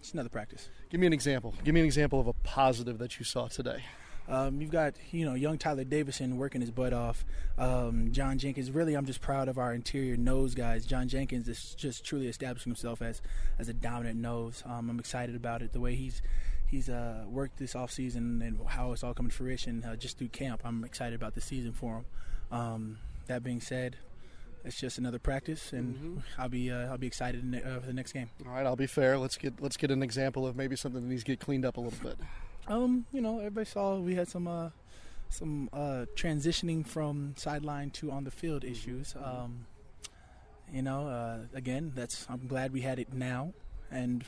it's 0.00 0.12
another 0.12 0.28
practice. 0.28 0.68
Give 0.88 1.00
me 1.00 1.06
an 1.06 1.12
example. 1.12 1.54
Give 1.62 1.74
me 1.74 1.80
an 1.80 1.86
example 1.86 2.18
of 2.18 2.26
a 2.26 2.32
positive 2.32 2.98
that 2.98 3.18
you 3.18 3.24
saw 3.24 3.48
today. 3.48 3.84
Um, 4.28 4.60
you've 4.60 4.70
got 4.70 4.94
you 5.10 5.24
know 5.24 5.34
young 5.34 5.58
Tyler 5.58 5.84
Davison 5.84 6.36
working 6.36 6.60
his 6.60 6.70
butt 6.70 6.92
off. 6.92 7.24
Um, 7.58 8.12
John 8.12 8.38
Jenkins. 8.38 8.70
Really, 8.70 8.94
I'm 8.94 9.06
just 9.06 9.20
proud 9.20 9.48
of 9.48 9.58
our 9.58 9.74
interior 9.74 10.16
nose 10.16 10.54
guys. 10.54 10.86
John 10.86 11.08
Jenkins 11.08 11.48
is 11.48 11.74
just 11.74 12.04
truly 12.04 12.28
establishing 12.28 12.70
himself 12.70 13.02
as 13.02 13.20
as 13.58 13.68
a 13.68 13.72
dominant 13.72 14.20
nose. 14.20 14.62
Um, 14.64 14.88
I'm 14.88 14.98
excited 14.98 15.34
about 15.34 15.62
it. 15.62 15.72
The 15.72 15.80
way 15.80 15.96
he's 15.96 16.22
he's 16.66 16.88
uh, 16.88 17.24
worked 17.28 17.58
this 17.58 17.74
off 17.74 17.90
season 17.90 18.40
and 18.42 18.60
how 18.68 18.92
it's 18.92 19.02
all 19.02 19.14
coming 19.14 19.30
to 19.30 19.36
fruition 19.36 19.84
uh, 19.84 19.96
just 19.96 20.18
through 20.18 20.28
camp. 20.28 20.62
I'm 20.64 20.84
excited 20.84 21.14
about 21.14 21.34
the 21.34 21.40
season 21.40 21.72
for 21.72 21.96
him. 21.96 22.04
Um, 22.52 22.98
that 23.26 23.42
being 23.42 23.60
said, 23.60 23.96
it's 24.64 24.78
just 24.78 24.98
another 24.98 25.18
practice, 25.18 25.72
and 25.72 25.94
mm-hmm. 25.94 26.18
I'll 26.38 26.48
be 26.48 26.70
uh, 26.70 26.90
I'll 26.90 26.98
be 26.98 27.06
excited 27.06 27.62
uh, 27.64 27.80
for 27.80 27.86
the 27.86 27.92
next 27.92 28.12
game. 28.12 28.30
All 28.46 28.52
right, 28.52 28.66
I'll 28.66 28.76
be 28.76 28.86
fair. 28.86 29.18
Let's 29.18 29.36
get 29.36 29.60
let's 29.60 29.76
get 29.76 29.90
an 29.90 30.02
example 30.02 30.46
of 30.46 30.56
maybe 30.56 30.76
something 30.76 31.02
that 31.02 31.08
needs 31.08 31.22
to 31.22 31.26
get 31.26 31.40
cleaned 31.40 31.64
up 31.64 31.76
a 31.76 31.80
little 31.80 31.98
bit. 32.02 32.18
Um, 32.68 33.06
you 33.12 33.20
know, 33.20 33.38
everybody 33.38 33.66
saw 33.66 33.98
we 33.98 34.14
had 34.14 34.28
some 34.28 34.46
uh, 34.46 34.70
some 35.28 35.70
uh, 35.72 36.06
transitioning 36.14 36.86
from 36.86 37.34
sideline 37.36 37.90
to 37.90 38.10
on 38.10 38.24
the 38.24 38.30
field 38.30 38.64
issues. 38.64 39.14
Um, 39.22 39.66
you 40.72 40.82
know, 40.82 41.08
uh, 41.08 41.38
again, 41.54 41.92
that's 41.94 42.26
I'm 42.28 42.46
glad 42.46 42.72
we 42.72 42.82
had 42.82 42.98
it 42.98 43.12
now, 43.12 43.52
and 43.90 44.24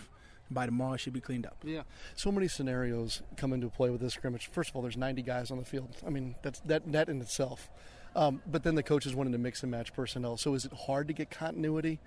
by 0.50 0.66
tomorrow 0.66 0.94
it 0.94 0.98
should 0.98 1.12
be 1.12 1.20
cleaned 1.20 1.46
up. 1.46 1.56
Yeah. 1.64 1.82
So 2.14 2.32
many 2.32 2.48
scenarios 2.48 3.22
come 3.36 3.52
into 3.52 3.68
play 3.68 3.90
with 3.90 4.00
this 4.00 4.14
scrimmage. 4.14 4.48
First 4.48 4.70
of 4.70 4.76
all, 4.76 4.82
there's 4.82 4.96
90 4.96 5.22
guys 5.22 5.50
on 5.50 5.58
the 5.58 5.64
field. 5.64 5.96
I 6.06 6.10
mean, 6.10 6.34
that's 6.42 6.60
that 6.60 6.90
that 6.92 7.08
in 7.08 7.20
itself. 7.20 7.70
Um, 8.14 8.42
but 8.46 8.62
then 8.62 8.74
the 8.74 8.82
coaches 8.82 9.14
wanted 9.14 9.32
to 9.32 9.38
mix 9.38 9.62
and 9.62 9.70
match 9.70 9.94
personnel. 9.94 10.36
So 10.36 10.54
is 10.54 10.64
it 10.64 10.72
hard 10.72 11.08
to 11.08 11.14
get 11.14 11.30
continuity 11.30 11.98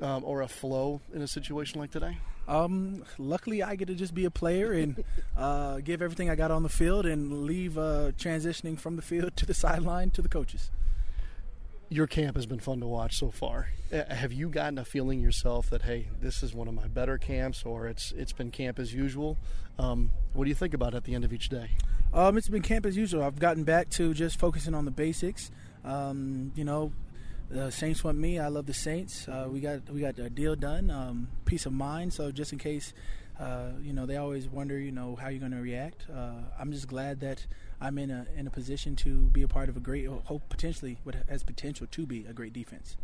um, 0.00 0.24
or 0.24 0.42
a 0.42 0.48
flow 0.48 1.00
in 1.14 1.22
a 1.22 1.28
situation 1.28 1.80
like 1.80 1.90
today? 1.90 2.18
Um, 2.46 3.04
luckily, 3.18 3.62
I 3.62 3.76
get 3.76 3.88
to 3.88 3.94
just 3.94 4.14
be 4.14 4.24
a 4.24 4.30
player 4.30 4.72
and 4.72 5.04
uh, 5.36 5.78
give 5.80 6.02
everything 6.02 6.30
I 6.30 6.34
got 6.34 6.50
on 6.50 6.62
the 6.62 6.68
field 6.68 7.06
and 7.06 7.44
leave 7.44 7.78
uh, 7.78 8.12
transitioning 8.18 8.78
from 8.78 8.96
the 8.96 9.02
field 9.02 9.32
to 9.36 9.46
the 9.46 9.54
sideline 9.54 10.10
to 10.10 10.22
the 10.22 10.28
coaches. 10.28 10.70
Your 11.90 12.06
camp 12.06 12.36
has 12.36 12.44
been 12.44 12.60
fun 12.60 12.80
to 12.80 12.86
watch 12.86 13.16
so 13.16 13.30
far. 13.30 13.70
Have 13.90 14.30
you 14.30 14.50
gotten 14.50 14.76
a 14.76 14.84
feeling 14.84 15.20
yourself 15.20 15.70
that 15.70 15.82
hey, 15.82 16.08
this 16.20 16.42
is 16.42 16.52
one 16.52 16.68
of 16.68 16.74
my 16.74 16.86
better 16.86 17.16
camps, 17.16 17.62
or 17.64 17.86
it's 17.86 18.12
it's 18.12 18.32
been 18.32 18.50
camp 18.50 18.78
as 18.78 18.92
usual? 18.92 19.38
Um, 19.78 20.10
what 20.34 20.44
do 20.44 20.50
you 20.50 20.54
think 20.54 20.74
about 20.74 20.92
it 20.92 20.98
at 20.98 21.04
the 21.04 21.14
end 21.14 21.24
of 21.24 21.32
each 21.32 21.48
day? 21.48 21.70
Um, 22.12 22.38
it's 22.38 22.48
been 22.48 22.62
camp 22.62 22.86
as 22.86 22.96
usual. 22.96 23.22
I've 23.22 23.38
gotten 23.38 23.64
back 23.64 23.90
to 23.90 24.14
just 24.14 24.38
focusing 24.38 24.74
on 24.74 24.86
the 24.86 24.90
basics. 24.90 25.50
Um, 25.84 26.52
you 26.54 26.64
know, 26.64 26.92
the 27.50 27.70
Saints 27.70 28.02
want 28.02 28.18
me. 28.18 28.38
I 28.38 28.48
love 28.48 28.66
the 28.66 28.74
Saints. 28.74 29.28
Uh, 29.28 29.46
we 29.50 29.60
got 29.60 29.88
we 29.90 30.00
got 30.00 30.18
a 30.18 30.30
deal 30.30 30.56
done. 30.56 30.90
Um, 30.90 31.28
peace 31.44 31.66
of 31.66 31.72
mind. 31.72 32.14
So 32.14 32.30
just 32.30 32.52
in 32.52 32.58
case, 32.58 32.94
uh, 33.38 33.72
you 33.82 33.92
know, 33.92 34.06
they 34.06 34.16
always 34.16 34.48
wonder, 34.48 34.78
you 34.78 34.90
know, 34.90 35.16
how 35.16 35.28
you're 35.28 35.40
going 35.40 35.52
to 35.52 35.60
react. 35.60 36.06
Uh, 36.10 36.32
I'm 36.58 36.72
just 36.72 36.88
glad 36.88 37.20
that 37.20 37.46
I'm 37.80 37.98
in 37.98 38.10
a 38.10 38.26
in 38.36 38.46
a 38.46 38.50
position 38.50 38.96
to 38.96 39.28
be 39.28 39.42
a 39.42 39.48
part 39.48 39.68
of 39.68 39.76
a 39.76 39.80
great, 39.80 40.06
hope 40.06 40.48
potentially, 40.48 40.98
what 41.04 41.14
has 41.28 41.42
potential 41.42 41.86
to 41.90 42.06
be 42.06 42.24
a 42.26 42.32
great 42.32 42.54
defense 42.54 42.96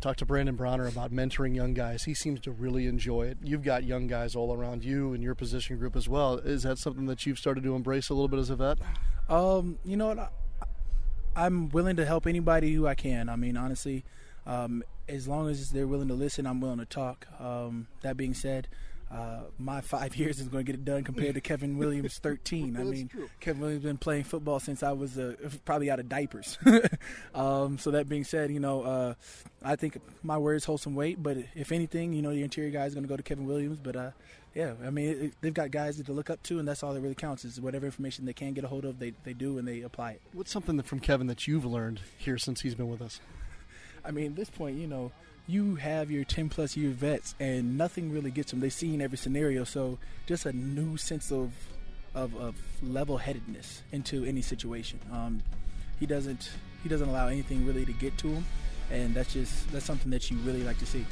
talked 0.00 0.20
to 0.20 0.26
Brandon 0.26 0.54
Browner 0.54 0.86
about 0.86 1.12
mentoring 1.12 1.54
young 1.54 1.74
guys. 1.74 2.04
He 2.04 2.14
seems 2.14 2.40
to 2.40 2.52
really 2.52 2.86
enjoy 2.86 3.26
it. 3.26 3.38
You've 3.42 3.62
got 3.62 3.84
young 3.84 4.06
guys 4.06 4.36
all 4.36 4.54
around 4.54 4.84
you 4.84 5.12
and 5.12 5.22
your 5.22 5.34
position 5.34 5.76
group 5.78 5.96
as 5.96 6.08
well. 6.08 6.34
Is 6.34 6.62
that 6.62 6.78
something 6.78 7.06
that 7.06 7.26
you've 7.26 7.38
started 7.38 7.64
to 7.64 7.74
embrace 7.74 8.08
a 8.08 8.14
little 8.14 8.28
bit 8.28 8.38
as 8.38 8.50
a 8.50 8.56
vet? 8.56 8.78
Um, 9.28 9.78
you 9.84 9.96
know 9.96 10.08
what? 10.08 10.32
I, 11.36 11.46
am 11.46 11.68
willing 11.70 11.96
to 11.96 12.06
help 12.06 12.26
anybody 12.26 12.72
who 12.72 12.86
I 12.86 12.94
can. 12.94 13.28
I 13.28 13.36
mean, 13.36 13.56
honestly, 13.56 14.04
um, 14.46 14.82
as 15.08 15.26
long 15.26 15.48
as 15.48 15.70
they're 15.70 15.86
willing 15.86 16.08
to 16.08 16.14
listen, 16.14 16.46
I'm 16.46 16.60
willing 16.60 16.78
to 16.78 16.86
talk. 16.86 17.26
Um, 17.40 17.88
that 18.02 18.16
being 18.16 18.34
said, 18.34 18.68
uh, 19.10 19.40
my 19.58 19.80
five 19.80 20.16
years 20.16 20.38
is 20.38 20.48
going 20.48 20.64
to 20.64 20.72
get 20.72 20.78
it 20.78 20.84
done 20.84 21.04
compared 21.04 21.34
to 21.34 21.40
Kevin 21.40 21.78
Williams' 21.78 22.18
13. 22.18 22.76
I 22.76 22.82
mean, 22.84 23.08
true. 23.08 23.28
Kevin 23.40 23.62
Williams 23.62 23.84
been 23.84 23.98
playing 23.98 24.24
football 24.24 24.60
since 24.60 24.82
I 24.82 24.92
was 24.92 25.18
uh, 25.18 25.34
probably 25.64 25.90
out 25.90 26.00
of 26.00 26.08
diapers. 26.08 26.58
um, 27.34 27.78
so 27.78 27.90
that 27.92 28.08
being 28.08 28.24
said, 28.24 28.50
you 28.50 28.60
know, 28.60 28.82
uh, 28.82 29.14
I 29.62 29.76
think 29.76 30.00
my 30.22 30.38
words 30.38 30.64
hold 30.64 30.80
some 30.80 30.94
weight. 30.94 31.22
But 31.22 31.38
if 31.54 31.72
anything, 31.72 32.12
you 32.12 32.22
know, 32.22 32.30
the 32.30 32.42
interior 32.42 32.70
guy 32.70 32.84
is 32.84 32.94
going 32.94 33.04
to 33.04 33.08
go 33.08 33.16
to 33.16 33.22
Kevin 33.22 33.46
Williams. 33.46 33.78
But 33.78 33.96
uh, 33.96 34.10
yeah, 34.54 34.74
I 34.84 34.90
mean, 34.90 35.08
it, 35.08 35.34
they've 35.40 35.54
got 35.54 35.70
guys 35.70 36.02
to 36.02 36.12
look 36.12 36.30
up 36.30 36.42
to, 36.44 36.58
and 36.58 36.68
that's 36.68 36.82
all 36.82 36.92
that 36.92 37.00
really 37.00 37.14
counts 37.14 37.44
is 37.44 37.60
whatever 37.60 37.86
information 37.86 38.26
they 38.26 38.32
can 38.32 38.52
get 38.52 38.64
a 38.64 38.68
hold 38.68 38.84
of, 38.84 38.98
they, 38.98 39.12
they 39.24 39.32
do 39.32 39.58
and 39.58 39.66
they 39.66 39.82
apply 39.82 40.12
it. 40.12 40.22
What's 40.32 40.50
something 40.50 40.80
from 40.82 41.00
Kevin 41.00 41.28
that 41.28 41.46
you've 41.46 41.64
learned 41.64 42.00
here 42.18 42.38
since 42.38 42.60
he's 42.60 42.74
been 42.74 42.88
with 42.88 43.00
us? 43.00 43.20
I 44.04 44.10
mean, 44.10 44.26
at 44.26 44.36
this 44.36 44.50
point, 44.50 44.78
you 44.78 44.86
know, 44.86 45.12
you 45.48 45.76
have 45.76 46.10
your 46.10 46.24
10 46.24 46.50
plus 46.50 46.76
year 46.76 46.90
vets 46.90 47.34
and 47.40 47.76
nothing 47.76 48.12
really 48.12 48.30
gets 48.30 48.50
them. 48.50 48.60
They've 48.60 48.72
seen 48.72 49.00
every 49.00 49.16
scenario. 49.16 49.64
So 49.64 49.98
just 50.26 50.44
a 50.44 50.52
new 50.52 50.98
sense 50.98 51.32
of, 51.32 51.52
of, 52.14 52.36
of 52.36 52.54
level 52.82 53.16
headedness 53.16 53.82
into 53.90 54.24
any 54.24 54.42
situation. 54.42 55.00
Um, 55.10 55.42
he 55.98 56.04
doesn't, 56.04 56.50
he 56.82 56.88
doesn't 56.88 57.08
allow 57.08 57.28
anything 57.28 57.66
really 57.66 57.86
to 57.86 57.92
get 57.94 58.18
to 58.18 58.28
him. 58.28 58.44
And 58.92 59.14
that's 59.14 59.32
just, 59.32 59.72
that's 59.72 59.86
something 59.86 60.10
that 60.10 60.30
you 60.30 60.36
really 60.38 60.62
like 60.62 60.78
to 60.80 60.86
see. 60.86 61.04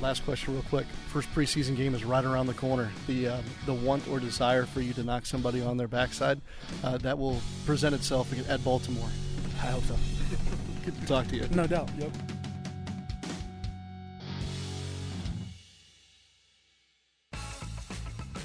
Last 0.00 0.24
question, 0.24 0.54
real 0.54 0.62
quick. 0.64 0.86
First 1.08 1.34
preseason 1.34 1.74
game 1.76 1.94
is 1.94 2.04
right 2.04 2.24
around 2.24 2.46
the 2.46 2.54
corner. 2.54 2.90
The 3.06 3.28
uh, 3.28 3.42
the 3.66 3.74
want 3.74 4.08
or 4.08 4.18
desire 4.18 4.64
for 4.64 4.80
you 4.80 4.94
to 4.94 5.02
knock 5.02 5.26
somebody 5.26 5.60
on 5.60 5.76
their 5.76 5.88
backside 5.88 6.40
uh, 6.82 6.96
that 6.98 7.18
will 7.18 7.38
present 7.66 7.94
itself 7.94 8.32
at 8.48 8.64
Baltimore. 8.64 9.10
I 9.58 9.66
hope 9.66 9.84
so. 9.84 9.96
Good 10.86 10.98
to 10.98 11.06
talk 11.06 11.26
to 11.28 11.36
you. 11.36 11.46
No 11.50 11.66
doubt. 11.66 11.90
Yep. 11.98 12.12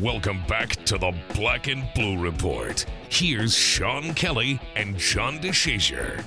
Welcome 0.00 0.42
back 0.48 0.70
to 0.86 0.98
the 0.98 1.14
Black 1.36 1.68
and 1.68 1.86
Blue 1.94 2.18
Report. 2.18 2.84
Here's 3.10 3.56
Sean 3.56 4.12
Kelly 4.14 4.58
and 4.74 4.98
John 4.98 5.38
DeShazier. 5.38 6.24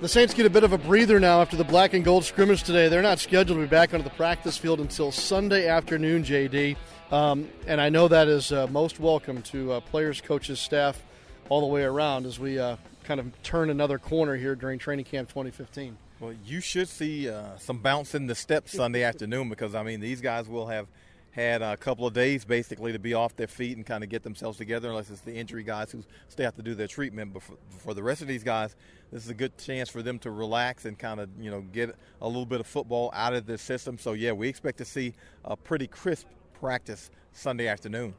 The 0.00 0.08
Saints 0.08 0.34
get 0.34 0.46
a 0.46 0.50
bit 0.50 0.62
of 0.62 0.72
a 0.72 0.78
breather 0.78 1.18
now 1.18 1.40
after 1.40 1.56
the 1.56 1.64
black 1.64 1.94
and 1.94 2.04
gold 2.04 2.24
scrimmage 2.24 2.62
today. 2.62 2.88
They're 2.88 3.02
not 3.02 3.18
scheduled 3.18 3.58
to 3.58 3.64
be 3.64 3.66
back 3.66 3.92
onto 3.92 4.04
the 4.04 4.14
practice 4.14 4.56
field 4.56 4.78
until 4.78 5.10
Sunday 5.10 5.66
afternoon, 5.66 6.22
JD. 6.22 6.76
Um, 7.10 7.48
and 7.66 7.80
I 7.80 7.88
know 7.88 8.06
that 8.06 8.28
is 8.28 8.52
uh, 8.52 8.68
most 8.68 9.00
welcome 9.00 9.42
to 9.42 9.72
uh, 9.72 9.80
players, 9.80 10.20
coaches, 10.20 10.60
staff, 10.60 11.02
all 11.48 11.60
the 11.60 11.66
way 11.66 11.82
around 11.82 12.26
as 12.26 12.38
we 12.38 12.60
uh, 12.60 12.76
kind 13.02 13.18
of 13.18 13.42
turn 13.42 13.68
another 13.70 13.98
corner 13.98 14.36
here 14.36 14.54
during 14.54 14.78
training 14.78 15.06
camp 15.06 15.28
2015. 15.30 15.96
Well, 16.20 16.34
you 16.44 16.60
should 16.60 16.88
see 16.88 17.28
uh, 17.28 17.56
some 17.58 17.78
bounce 17.78 18.14
in 18.14 18.28
the 18.28 18.36
steps 18.36 18.70
Sunday 18.70 19.02
afternoon 19.02 19.48
because, 19.48 19.74
I 19.74 19.82
mean, 19.82 19.98
these 19.98 20.20
guys 20.20 20.48
will 20.48 20.68
have– 20.68 20.86
had 21.36 21.60
a 21.60 21.76
couple 21.76 22.06
of 22.06 22.14
days 22.14 22.46
basically 22.46 22.92
to 22.92 22.98
be 22.98 23.12
off 23.12 23.36
their 23.36 23.46
feet 23.46 23.76
and 23.76 23.84
kind 23.84 24.02
of 24.02 24.08
get 24.08 24.22
themselves 24.22 24.56
together, 24.56 24.88
unless 24.88 25.10
it's 25.10 25.20
the 25.20 25.34
injury 25.34 25.62
guys 25.62 25.92
who 25.92 26.02
still 26.30 26.46
have 26.46 26.56
to 26.56 26.62
do 26.62 26.74
their 26.74 26.86
treatment. 26.86 27.34
But 27.34 27.42
for, 27.42 27.56
for, 27.68 27.94
the 27.94 28.02
rest 28.02 28.22
of 28.22 28.26
these 28.26 28.42
guys, 28.42 28.74
this 29.12 29.22
is 29.22 29.28
a 29.28 29.34
good 29.34 29.56
chance 29.58 29.90
for 29.90 30.02
them 30.02 30.18
to 30.20 30.30
relax 30.30 30.86
and 30.86 30.98
kind 30.98 31.20
of 31.20 31.28
you 31.38 31.50
know 31.50 31.60
get 31.60 31.94
a 32.22 32.26
little 32.26 32.46
bit 32.46 32.60
of 32.60 32.66
football 32.66 33.10
out 33.14 33.34
of 33.34 33.44
their 33.44 33.58
system. 33.58 33.98
So 33.98 34.14
yeah, 34.14 34.32
we 34.32 34.48
expect 34.48 34.78
to 34.78 34.86
see 34.86 35.12
a 35.44 35.56
pretty 35.56 35.86
crisp 35.86 36.26
practice 36.58 37.10
Sunday 37.32 37.68
afternoon. 37.68 38.14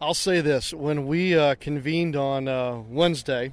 I'll 0.00 0.14
say 0.14 0.40
this: 0.40 0.72
when 0.72 1.06
we 1.06 1.36
uh, 1.36 1.56
convened 1.56 2.16
on 2.16 2.48
uh, 2.48 2.80
Wednesday, 2.88 3.52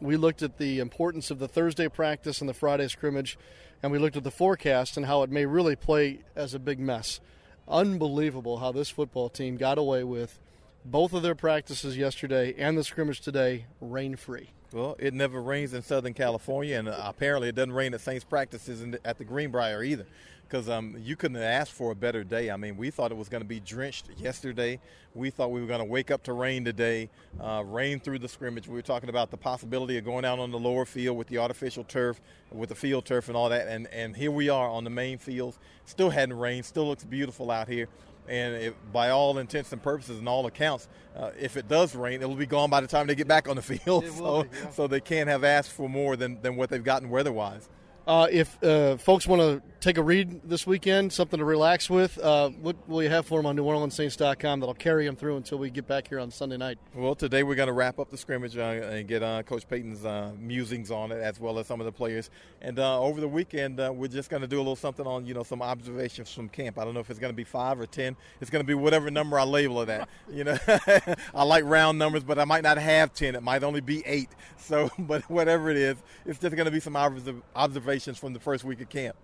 we 0.00 0.16
looked 0.16 0.42
at 0.42 0.56
the 0.56 0.80
importance 0.80 1.30
of 1.30 1.38
the 1.40 1.48
Thursday 1.48 1.88
practice 1.88 2.40
and 2.40 2.48
the 2.48 2.54
Friday 2.54 2.88
scrimmage, 2.88 3.36
and 3.82 3.92
we 3.92 3.98
looked 3.98 4.16
at 4.16 4.24
the 4.24 4.30
forecast 4.30 4.96
and 4.96 5.04
how 5.04 5.22
it 5.22 5.30
may 5.30 5.44
really 5.44 5.76
play 5.76 6.20
as 6.34 6.54
a 6.54 6.58
big 6.58 6.80
mess 6.80 7.20
unbelievable 7.68 8.58
how 8.58 8.72
this 8.72 8.90
football 8.90 9.28
team 9.28 9.56
got 9.56 9.78
away 9.78 10.04
with 10.04 10.38
both 10.84 11.12
of 11.12 11.22
their 11.22 11.34
practices 11.34 11.96
yesterday 11.96 12.54
and 12.58 12.76
the 12.76 12.84
scrimmage 12.84 13.20
today 13.20 13.66
rain 13.80 14.16
free. 14.16 14.50
Well, 14.72 14.96
it 14.98 15.14
never 15.14 15.40
rains 15.40 15.72
in 15.72 15.82
Southern 15.82 16.14
California, 16.14 16.76
and 16.76 16.88
apparently 16.88 17.48
it 17.48 17.54
doesn't 17.54 17.72
rain 17.72 17.94
at 17.94 18.00
Saints 18.00 18.24
practices 18.24 18.84
at 19.04 19.18
the 19.18 19.24
Greenbrier 19.24 19.82
either. 19.84 20.06
Because 20.46 20.68
um, 20.68 20.96
you 20.98 21.16
couldn't 21.16 21.36
have 21.36 21.44
asked 21.44 21.72
for 21.72 21.90
a 21.90 21.94
better 21.94 22.22
day. 22.22 22.50
I 22.50 22.56
mean, 22.56 22.76
we 22.76 22.90
thought 22.90 23.10
it 23.10 23.16
was 23.16 23.28
going 23.28 23.42
to 23.42 23.48
be 23.48 23.60
drenched 23.60 24.08
yesterday. 24.16 24.78
We 25.14 25.30
thought 25.30 25.50
we 25.50 25.60
were 25.60 25.66
going 25.66 25.80
to 25.80 25.84
wake 25.84 26.10
up 26.10 26.22
to 26.24 26.32
rain 26.32 26.64
today, 26.64 27.08
uh, 27.40 27.62
rain 27.66 27.98
through 27.98 28.20
the 28.20 28.28
scrimmage. 28.28 28.68
We 28.68 28.74
were 28.74 28.82
talking 28.82 29.08
about 29.08 29.30
the 29.30 29.36
possibility 29.36 29.98
of 29.98 30.04
going 30.04 30.24
out 30.24 30.38
on 30.38 30.50
the 30.50 30.58
lower 30.58 30.84
field 30.84 31.16
with 31.16 31.28
the 31.28 31.38
artificial 31.38 31.84
turf, 31.84 32.20
with 32.52 32.68
the 32.68 32.74
field 32.74 33.04
turf 33.04 33.28
and 33.28 33.36
all 33.36 33.48
that. 33.48 33.68
And, 33.68 33.86
and 33.88 34.14
here 34.14 34.30
we 34.30 34.48
are 34.48 34.68
on 34.68 34.84
the 34.84 34.90
main 34.90 35.18
fields. 35.18 35.58
Still 35.86 36.10
hadn't 36.10 36.38
rained. 36.38 36.66
Still 36.66 36.88
looks 36.88 37.04
beautiful 37.04 37.50
out 37.50 37.68
here 37.68 37.88
and 38.28 38.54
it, 38.54 38.92
by 38.92 39.10
all 39.10 39.38
intents 39.38 39.72
and 39.72 39.82
purposes 39.82 40.18
and 40.18 40.28
all 40.28 40.46
accounts, 40.46 40.88
uh, 41.16 41.30
if 41.38 41.56
it 41.56 41.68
does 41.68 41.94
rain, 41.94 42.22
it'll 42.22 42.34
be 42.34 42.46
gone 42.46 42.70
by 42.70 42.80
the 42.80 42.86
time 42.86 43.06
they 43.06 43.14
get 43.14 43.28
back 43.28 43.48
on 43.48 43.56
the 43.56 43.62
field. 43.62 44.06
So, 44.08 44.44
be, 44.44 44.48
yeah. 44.52 44.70
so 44.70 44.86
they 44.86 45.00
can't 45.00 45.28
have 45.28 45.44
asked 45.44 45.70
for 45.70 45.88
more 45.88 46.16
than, 46.16 46.40
than 46.40 46.56
what 46.56 46.70
they've 46.70 46.82
gotten 46.82 47.10
weather-wise. 47.10 47.68
Uh, 48.06 48.26
if 48.30 48.62
uh, 48.62 48.98
folks 48.98 49.26
want 49.26 49.40
to 49.40 49.62
take 49.80 49.96
a 49.96 50.02
read 50.02 50.40
this 50.44 50.66
weekend, 50.66 51.10
something 51.10 51.38
to 51.38 51.44
relax 51.44 51.88
with, 51.88 52.18
uh, 52.18 52.50
what 52.50 52.76
will 52.86 53.02
you 53.02 53.08
have 53.08 53.24
for 53.26 53.38
them 53.38 53.46
on 53.46 53.56
NewOrleansSaints.com 53.56 54.60
that'll 54.60 54.74
carry 54.74 55.06
them 55.06 55.16
through 55.16 55.38
until 55.38 55.58
we 55.58 55.70
get 55.70 55.86
back 55.86 56.08
here 56.08 56.18
on 56.18 56.30
Sunday 56.30 56.58
night? 56.58 56.78
Well, 56.94 57.14
today 57.14 57.42
we're 57.42 57.54
going 57.54 57.68
to 57.68 57.72
wrap 57.72 57.98
up 57.98 58.10
the 58.10 58.18
scrimmage 58.18 58.58
uh, 58.58 58.60
and 58.60 59.08
get 59.08 59.22
uh, 59.22 59.42
Coach 59.42 59.66
Payton's 59.66 60.04
uh, 60.04 60.32
musings 60.38 60.90
on 60.90 61.12
it, 61.12 61.22
as 61.22 61.40
well 61.40 61.58
as 61.58 61.66
some 61.66 61.80
of 61.80 61.86
the 61.86 61.92
players. 61.92 62.28
And 62.60 62.78
over 62.78 63.22
the 63.22 63.28
weekend, 63.28 63.78
we're 63.78 64.08
just 64.08 64.28
going 64.28 64.42
to 64.42 64.48
do 64.48 64.56
a 64.56 64.58
little 64.58 64.76
something 64.76 65.06
on, 65.06 65.24
you 65.24 65.32
know, 65.32 65.42
some 65.42 65.62
observations 65.62 66.30
from 66.32 66.50
camp. 66.50 66.78
I 66.78 66.84
don't 66.84 66.92
know 66.92 67.00
if 67.00 67.08
it's 67.08 67.18
going 67.18 67.32
to 67.32 67.36
be 67.36 67.44
five 67.44 67.80
or 67.80 67.86
ten. 67.86 68.16
It's 68.40 68.50
going 68.50 68.62
to 68.62 68.66
be 68.66 68.74
whatever 68.74 69.10
number 69.10 69.38
I 69.38 69.44
label 69.44 69.80
it 69.80 69.88
at. 69.88 70.08
you 70.30 70.44
know, 70.44 70.58
I 71.34 71.44
like 71.44 71.64
round 71.64 71.98
numbers, 71.98 72.22
but 72.22 72.38
I 72.38 72.44
might 72.44 72.62
not 72.62 72.76
have 72.76 73.14
ten. 73.14 73.34
It 73.34 73.42
might 73.42 73.62
only 73.62 73.80
be 73.80 74.02
eight. 74.04 74.28
So, 74.58 74.90
but 74.98 75.22
whatever 75.30 75.70
it 75.70 75.76
is, 75.76 75.96
it's 76.26 76.38
just 76.38 76.54
going 76.54 76.66
to 76.66 76.70
be 76.70 76.80
some 76.80 76.96
observations 76.96 77.93
from 78.02 78.32
the 78.32 78.40
first 78.40 78.64
week 78.64 78.80
of 78.80 78.88
camp. 78.88 79.16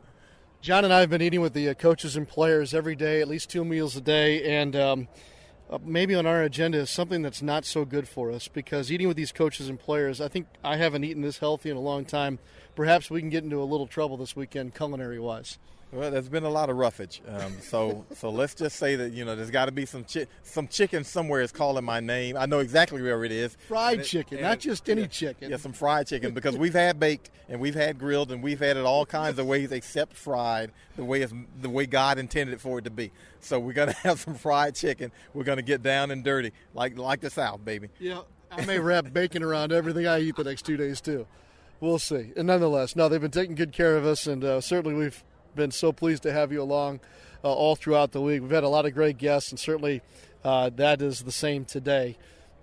John 0.61 0.85
and 0.85 0.93
I 0.93 1.01
have 1.01 1.11
been 1.11 1.23
eating 1.23 1.41
with 1.41 1.55
the 1.55 1.71
uh, 1.71 1.75
coaches 1.75 2.17
and 2.17 2.29
players 2.29 2.73
every 2.73 2.95
day, 2.95 3.21
at 3.21 3.27
least 3.27 3.51
two 3.51 3.65
meals 3.65 3.97
a 3.97 4.01
day, 4.01 4.61
and 4.61 4.77
um, 4.77 5.09
uh, 5.69 5.79
maybe 5.85 6.15
on 6.15 6.25
our 6.25 6.43
agenda 6.43 6.79
is 6.79 6.91
something 6.91 7.21
that's 7.21 7.43
not 7.43 7.65
so 7.65 7.85
good 7.85 8.07
for 8.07 8.31
us 8.31 8.47
because 8.47 8.93
eating 8.93 9.09
with 9.09 9.17
these 9.17 9.33
coaches 9.33 9.69
and 9.69 9.79
players, 9.81 10.21
I 10.21 10.29
think 10.29 10.47
I 10.63 10.77
haven't 10.77 11.03
eaten 11.03 11.23
this 11.23 11.39
healthy 11.39 11.71
in 11.71 11.77
a 11.77 11.81
long 11.81 12.05
time. 12.05 12.39
Perhaps 12.77 13.11
we 13.11 13.21
can 13.21 13.31
get 13.31 13.43
into 13.43 13.61
a 13.61 13.65
little 13.65 13.89
trouble 13.89 14.17
this 14.17 14.37
weekend, 14.37 14.75
culinary 14.75 15.19
wise. 15.19 15.59
Well, 15.93 16.13
there's 16.13 16.29
been 16.29 16.45
a 16.45 16.51
lot 16.51 16.71
of 16.71 16.77
roughage. 16.77 17.21
Um, 17.27 17.53
so 17.61 18.05
so 18.15 18.31
let's 18.31 18.55
just 18.55 18.77
say 18.77 18.95
that 18.97 19.13
you 19.13 19.25
know 19.25 19.35
there's 19.35 19.51
got 19.51 19.67
to 19.67 19.73
be 19.73 19.87
some 19.87 20.05
chi- 20.05 20.27
some 20.43 20.69
chicken 20.69 21.03
somewhere 21.03 21.41
is 21.41 21.51
calling 21.51 21.85
my 21.85 22.01
name. 22.01 22.37
I 22.37 22.47
know 22.47 22.61
exactly 22.61 23.03
where 23.03 23.25
it 23.25 23.33
is. 23.33 23.57
Fried 23.67 24.01
it, 24.01 24.05
chicken, 24.05 24.41
not 24.41 24.61
just 24.61 24.89
any 24.89 25.03
yeah, 25.03 25.07
chicken. 25.09 25.51
Yeah, 25.51 25.57
some 25.57 25.73
fried 25.73 26.07
chicken 26.07 26.33
because 26.33 26.57
we've 26.57 26.75
had 26.75 27.01
baked 27.01 27.31
and 27.49 27.61
we've 27.61 27.75
had 27.75 27.99
grilled 27.99 28.31
and 28.31 28.43
we've 28.43 28.61
had 28.61 28.77
it 28.77 28.85
all 28.85 29.05
kinds 29.05 29.39
of 29.39 29.47
ways 29.47 29.73
except 29.73 30.17
fried, 30.17 30.71
the 30.97 31.05
way 31.05 31.23
it's 31.23 31.33
the 31.61 31.71
way 31.71 31.87
God 31.87 32.19
intended 32.19 32.55
it 32.55 32.61
for 32.61 32.79
it 32.79 32.83
to 32.83 32.91
be. 32.91 33.11
So 33.41 33.59
we're 33.59 33.73
gonna 33.73 33.93
have 34.03 34.21
some 34.21 34.35
fried 34.35 34.77
chicken. 34.77 35.11
We're 35.35 35.45
gonna 35.45 35.63
get 35.63 35.83
down 35.83 36.13
and 36.13 36.23
dirty 36.23 36.53
like 36.73 36.97
like 36.99 37.21
the 37.21 37.31
South, 37.31 37.65
baby. 37.65 37.89
Yeah, 37.99 38.21
I 38.51 38.65
may 38.65 38.79
wrap 38.79 39.13
bacon 39.13 39.43
around 39.43 39.73
everything 39.73 40.07
I 40.07 40.21
eat 40.21 40.37
the 40.37 40.45
next 40.45 40.63
two 40.63 40.77
days 40.77 41.01
too. 41.01 41.27
We'll 41.81 41.99
see. 41.99 42.33
And 42.37 42.47
nonetheless, 42.47 42.95
no, 42.95 43.09
they've 43.09 43.21
been 43.21 43.31
taking 43.31 43.55
good 43.55 43.73
care 43.73 43.97
of 43.97 44.05
us, 44.05 44.27
and 44.27 44.45
uh, 44.45 44.61
certainly 44.61 44.95
we've 44.95 45.25
been 45.55 45.71
so 45.71 45.93
pleased 45.93 46.23
to 46.25 46.33
have 46.33 46.53
you 46.53 46.63
along 46.63 47.01
uh, 47.45 47.53
all 47.53 47.77
throughout 47.77 48.13
the 48.13 48.21
week. 48.21 48.43
We've 48.43 48.51
had 48.51 48.65
a 48.65 48.69
lot 48.69 48.87
of 48.87 48.95
great 48.95 49.19
guests, 49.19 49.51
and 49.51 49.59
certainly 49.59 50.03
uh, 50.45 50.71
that 50.77 51.03
is 51.03 51.23
the 51.23 51.33
same 51.33 51.65
today. 51.65 52.17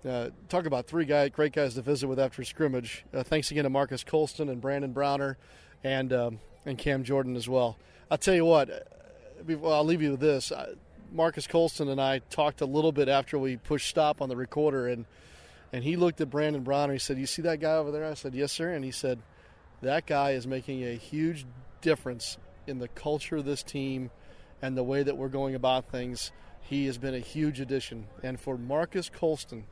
Uh, 0.08 0.30
talk 0.48 0.66
about 0.66 0.88
three 0.88 1.06
guy, 1.06 1.28
great 1.30 1.54
guys 1.54 1.74
to 1.74 1.82
visit 1.82 2.08
with 2.08 2.20
after 2.20 2.44
scrimmage. 2.44 3.04
Uh, 3.14 3.24
thanks 3.24 3.52
again 3.52 3.64
to 3.64 3.70
Marques 3.70 4.04
Colston 4.04 4.50
and 4.50 4.62
Brandon 4.62 4.92
Browner 4.94 5.38
and 5.84 6.14
um, 6.14 6.40
and 6.66 6.78
Cam 6.78 7.04
Jordan 7.04 7.36
as 7.36 7.50
well. 7.50 7.78
I'll 8.10 8.18
tell 8.18 8.36
you 8.36 8.46
what, 8.46 8.70
uh, 8.70 9.68
I'll 9.68 9.84
leave 9.84 10.02
you 10.02 10.12
with 10.12 10.20
this. 10.20 10.52
Marques 11.12 11.48
Colston 11.48 11.90
and 11.90 12.02
I 12.02 12.20
talked 12.20 12.62
a 12.62 12.66
little 12.66 12.92
bit 12.92 13.10
after 13.10 13.38
we 13.40 13.58
pushed 13.58 13.90
stop 13.90 14.22
on 14.22 14.30
the 14.30 14.36
recorder, 14.36 14.88
and 14.88 15.06
and 15.74 15.84
he 15.84 15.96
looked 15.96 16.22
at 16.22 16.30
Brandon 16.30 16.64
Browner. 16.64 16.94
He 16.94 17.00
said, 17.00 17.18
"You 17.18 17.26
see 17.26 17.42
that 17.44 17.60
guy 17.60 17.74
over 17.74 17.92
there?" 17.92 18.06
I 18.06 18.14
said, 18.14 18.34
"Yes, 18.36 18.52
sir." 18.52 18.72
And 18.74 18.86
he 18.86 18.92
said, 18.92 19.20
"That 19.82 20.06
guy 20.06 20.32
is 20.32 20.48
making 20.48 20.84
a 20.84 20.94
huge 20.94 21.46
difference 21.82 22.38
in 22.68 22.80
the 22.80 22.88
culture 22.88 23.38
of 23.38 23.46
this 23.46 23.64
team 23.64 24.12
and 24.62 24.78
the 24.78 24.84
way 24.84 25.04
that 25.04 25.18
we're 25.18 25.28
going 25.28 25.56
about 25.56 25.90
things. 25.90 26.32
He 26.62 26.86
has 26.88 26.98
been 26.98 27.16
a 27.16 27.20
huge 27.20 27.60
addition. 27.60 28.08
And 28.24 28.40
for 28.40 28.58
Marques 28.58 29.10
Colston 29.10 29.66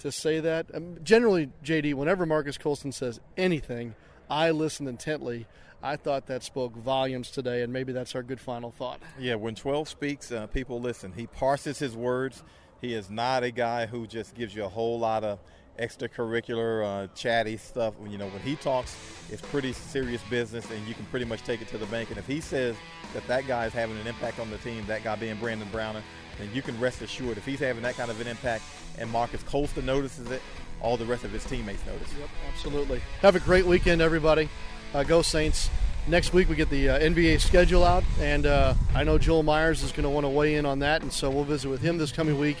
to 0.00 0.12
say 0.12 0.40
that, 0.40 0.66
um, 0.74 0.98
generally, 1.02 1.50
JD, 1.64 1.94
whenever 1.94 2.26
Marques 2.26 2.58
Colston 2.58 2.92
says 2.92 3.20
anything, 3.36 3.94
I 4.28 4.50
listen 4.50 4.86
intently. 4.86 5.46
I 5.82 5.96
thought 5.96 6.26
that 6.26 6.42
spoke 6.42 6.76
volumes 6.76 7.30
today, 7.30 7.62
and 7.62 7.72
maybe 7.72 7.92
that's 7.92 8.14
our 8.14 8.22
good 8.22 8.40
final 8.40 8.70
thought. 8.70 9.00
Yeah, 9.18 9.34
when 9.34 9.54
12 9.54 9.88
speaks, 9.88 10.30
uh, 10.30 10.46
people 10.46 10.80
listen. 10.80 11.12
He 11.12 11.26
parses 11.26 11.78
his 11.78 11.96
words. 11.96 12.44
He 12.80 12.94
is 12.94 13.10
not 13.10 13.42
a 13.42 13.50
guy 13.50 13.86
who 13.86 14.06
just 14.06 14.34
gives 14.34 14.54
you 14.54 14.64
a 14.64 14.68
whole 14.68 14.98
lot 14.98 15.24
of 15.24 15.38
extracurricular, 15.78 16.84
uh, 16.84 17.06
chatty 17.14 17.56
stuff. 17.56 17.94
You 18.08 18.18
know, 18.18 18.28
when 18.28 18.42
he 18.42 18.56
talks, 18.56 18.96
it's 19.30 19.42
pretty 19.42 19.72
serious 19.72 20.22
business, 20.24 20.70
and 20.70 20.86
you 20.86 20.94
can 20.94 21.04
pretty 21.06 21.24
much 21.24 21.42
take 21.42 21.62
it 21.62 21.68
to 21.68 21.78
the 21.78 21.86
bank. 21.86 22.10
And 22.10 22.18
if 22.18 22.26
he 22.26 22.40
says 22.40 22.76
that 23.14 23.26
that 23.26 23.46
guy 23.46 23.66
is 23.66 23.72
having 23.72 23.98
an 23.98 24.06
impact 24.06 24.38
on 24.38 24.50
the 24.50 24.58
team, 24.58 24.84
that 24.86 25.04
guy 25.04 25.16
being 25.16 25.36
Brandon 25.36 25.68
Browner, 25.70 26.02
then 26.38 26.48
you 26.54 26.62
can 26.62 26.78
rest 26.80 27.02
assured 27.02 27.36
if 27.36 27.44
he's 27.44 27.60
having 27.60 27.82
that 27.82 27.96
kind 27.96 28.10
of 28.10 28.20
an 28.20 28.26
impact, 28.26 28.64
and 28.98 29.10
Marques 29.10 29.42
Colston 29.44 29.86
notices 29.86 30.30
it, 30.30 30.42
all 30.80 30.96
the 30.96 31.04
rest 31.04 31.24
of 31.24 31.30
his 31.30 31.44
teammates 31.44 31.84
notice. 31.86 32.08
Yep, 32.18 32.28
absolutely. 32.52 33.00
Have 33.20 33.36
a 33.36 33.40
great 33.40 33.66
weekend, 33.66 34.00
everybody. 34.00 34.48
Uh, 34.94 35.02
go 35.02 35.22
Saints. 35.22 35.70
Next 36.08 36.32
week 36.32 36.48
we 36.48 36.56
get 36.56 36.68
the 36.68 36.88
uh, 36.88 36.98
NBA 36.98 37.40
schedule 37.40 37.84
out, 37.84 38.02
and 38.18 38.44
uh, 38.44 38.74
I 38.94 39.04
know 39.04 39.18
Joel 39.18 39.44
Meyers 39.44 39.84
is 39.84 39.92
going 39.92 40.02
to 40.02 40.10
want 40.10 40.24
to 40.24 40.28
weigh 40.28 40.56
in 40.56 40.66
on 40.66 40.80
that, 40.80 41.02
and 41.02 41.12
so 41.12 41.30
we'll 41.30 41.44
visit 41.44 41.68
with 41.68 41.80
him 41.80 41.96
this 41.96 42.10
coming 42.10 42.38
week 42.38 42.56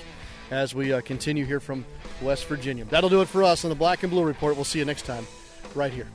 as 0.52 0.74
we 0.74 0.92
uh, 0.92 1.00
continue 1.00 1.46
here 1.46 1.60
from 1.60 1.84
West 2.20 2.46
Virginia. 2.46 2.84
That'll 2.84 3.10
do 3.10 3.22
it 3.22 3.28
for 3.28 3.42
us 3.42 3.64
on 3.64 3.70
the 3.70 3.74
Black 3.74 4.02
and 4.02 4.10
Blue 4.12 4.22
Report. 4.22 4.54
We'll 4.54 4.64
see 4.64 4.78
you 4.78 4.84
next 4.84 5.06
time 5.06 5.26
right 5.74 5.92
here. 5.92 6.06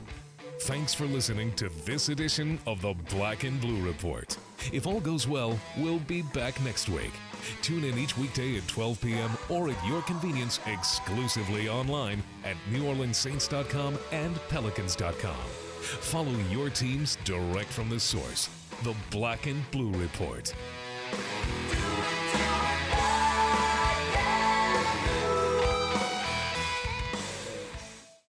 Thanks 0.62 0.94
for 0.94 1.06
listening 1.06 1.52
to 1.54 1.68
this 1.84 2.08
edition 2.08 2.58
of 2.66 2.80
the 2.80 2.94
Black 3.10 3.44
and 3.44 3.60
Blue 3.60 3.84
Report. 3.84 4.36
If 4.72 4.86
all 4.86 5.00
goes 5.00 5.26
well, 5.28 5.58
we'll 5.76 6.00
be 6.00 6.22
back 6.22 6.60
next 6.62 6.88
week. 6.88 7.12
Tune 7.62 7.84
in 7.84 7.96
each 7.98 8.16
weekday 8.16 8.56
at 8.56 8.66
12 8.66 9.00
p.m. 9.00 9.30
or 9.48 9.70
at 9.70 9.86
your 9.86 10.02
convenience 10.02 10.58
exclusively 10.66 11.68
online 11.68 12.22
at 12.44 12.56
NewOrleansSaints.com 12.72 13.98
and 14.12 14.36
Pelicans.com. 14.48 15.36
Follow 16.00 16.34
your 16.50 16.70
teams 16.70 17.18
direct 17.24 17.70
from 17.70 17.88
the 17.88 18.00
source, 18.00 18.48
the 18.82 18.94
Black 19.10 19.46
and 19.46 19.68
Blue 19.70 19.92
Report. 19.92 20.52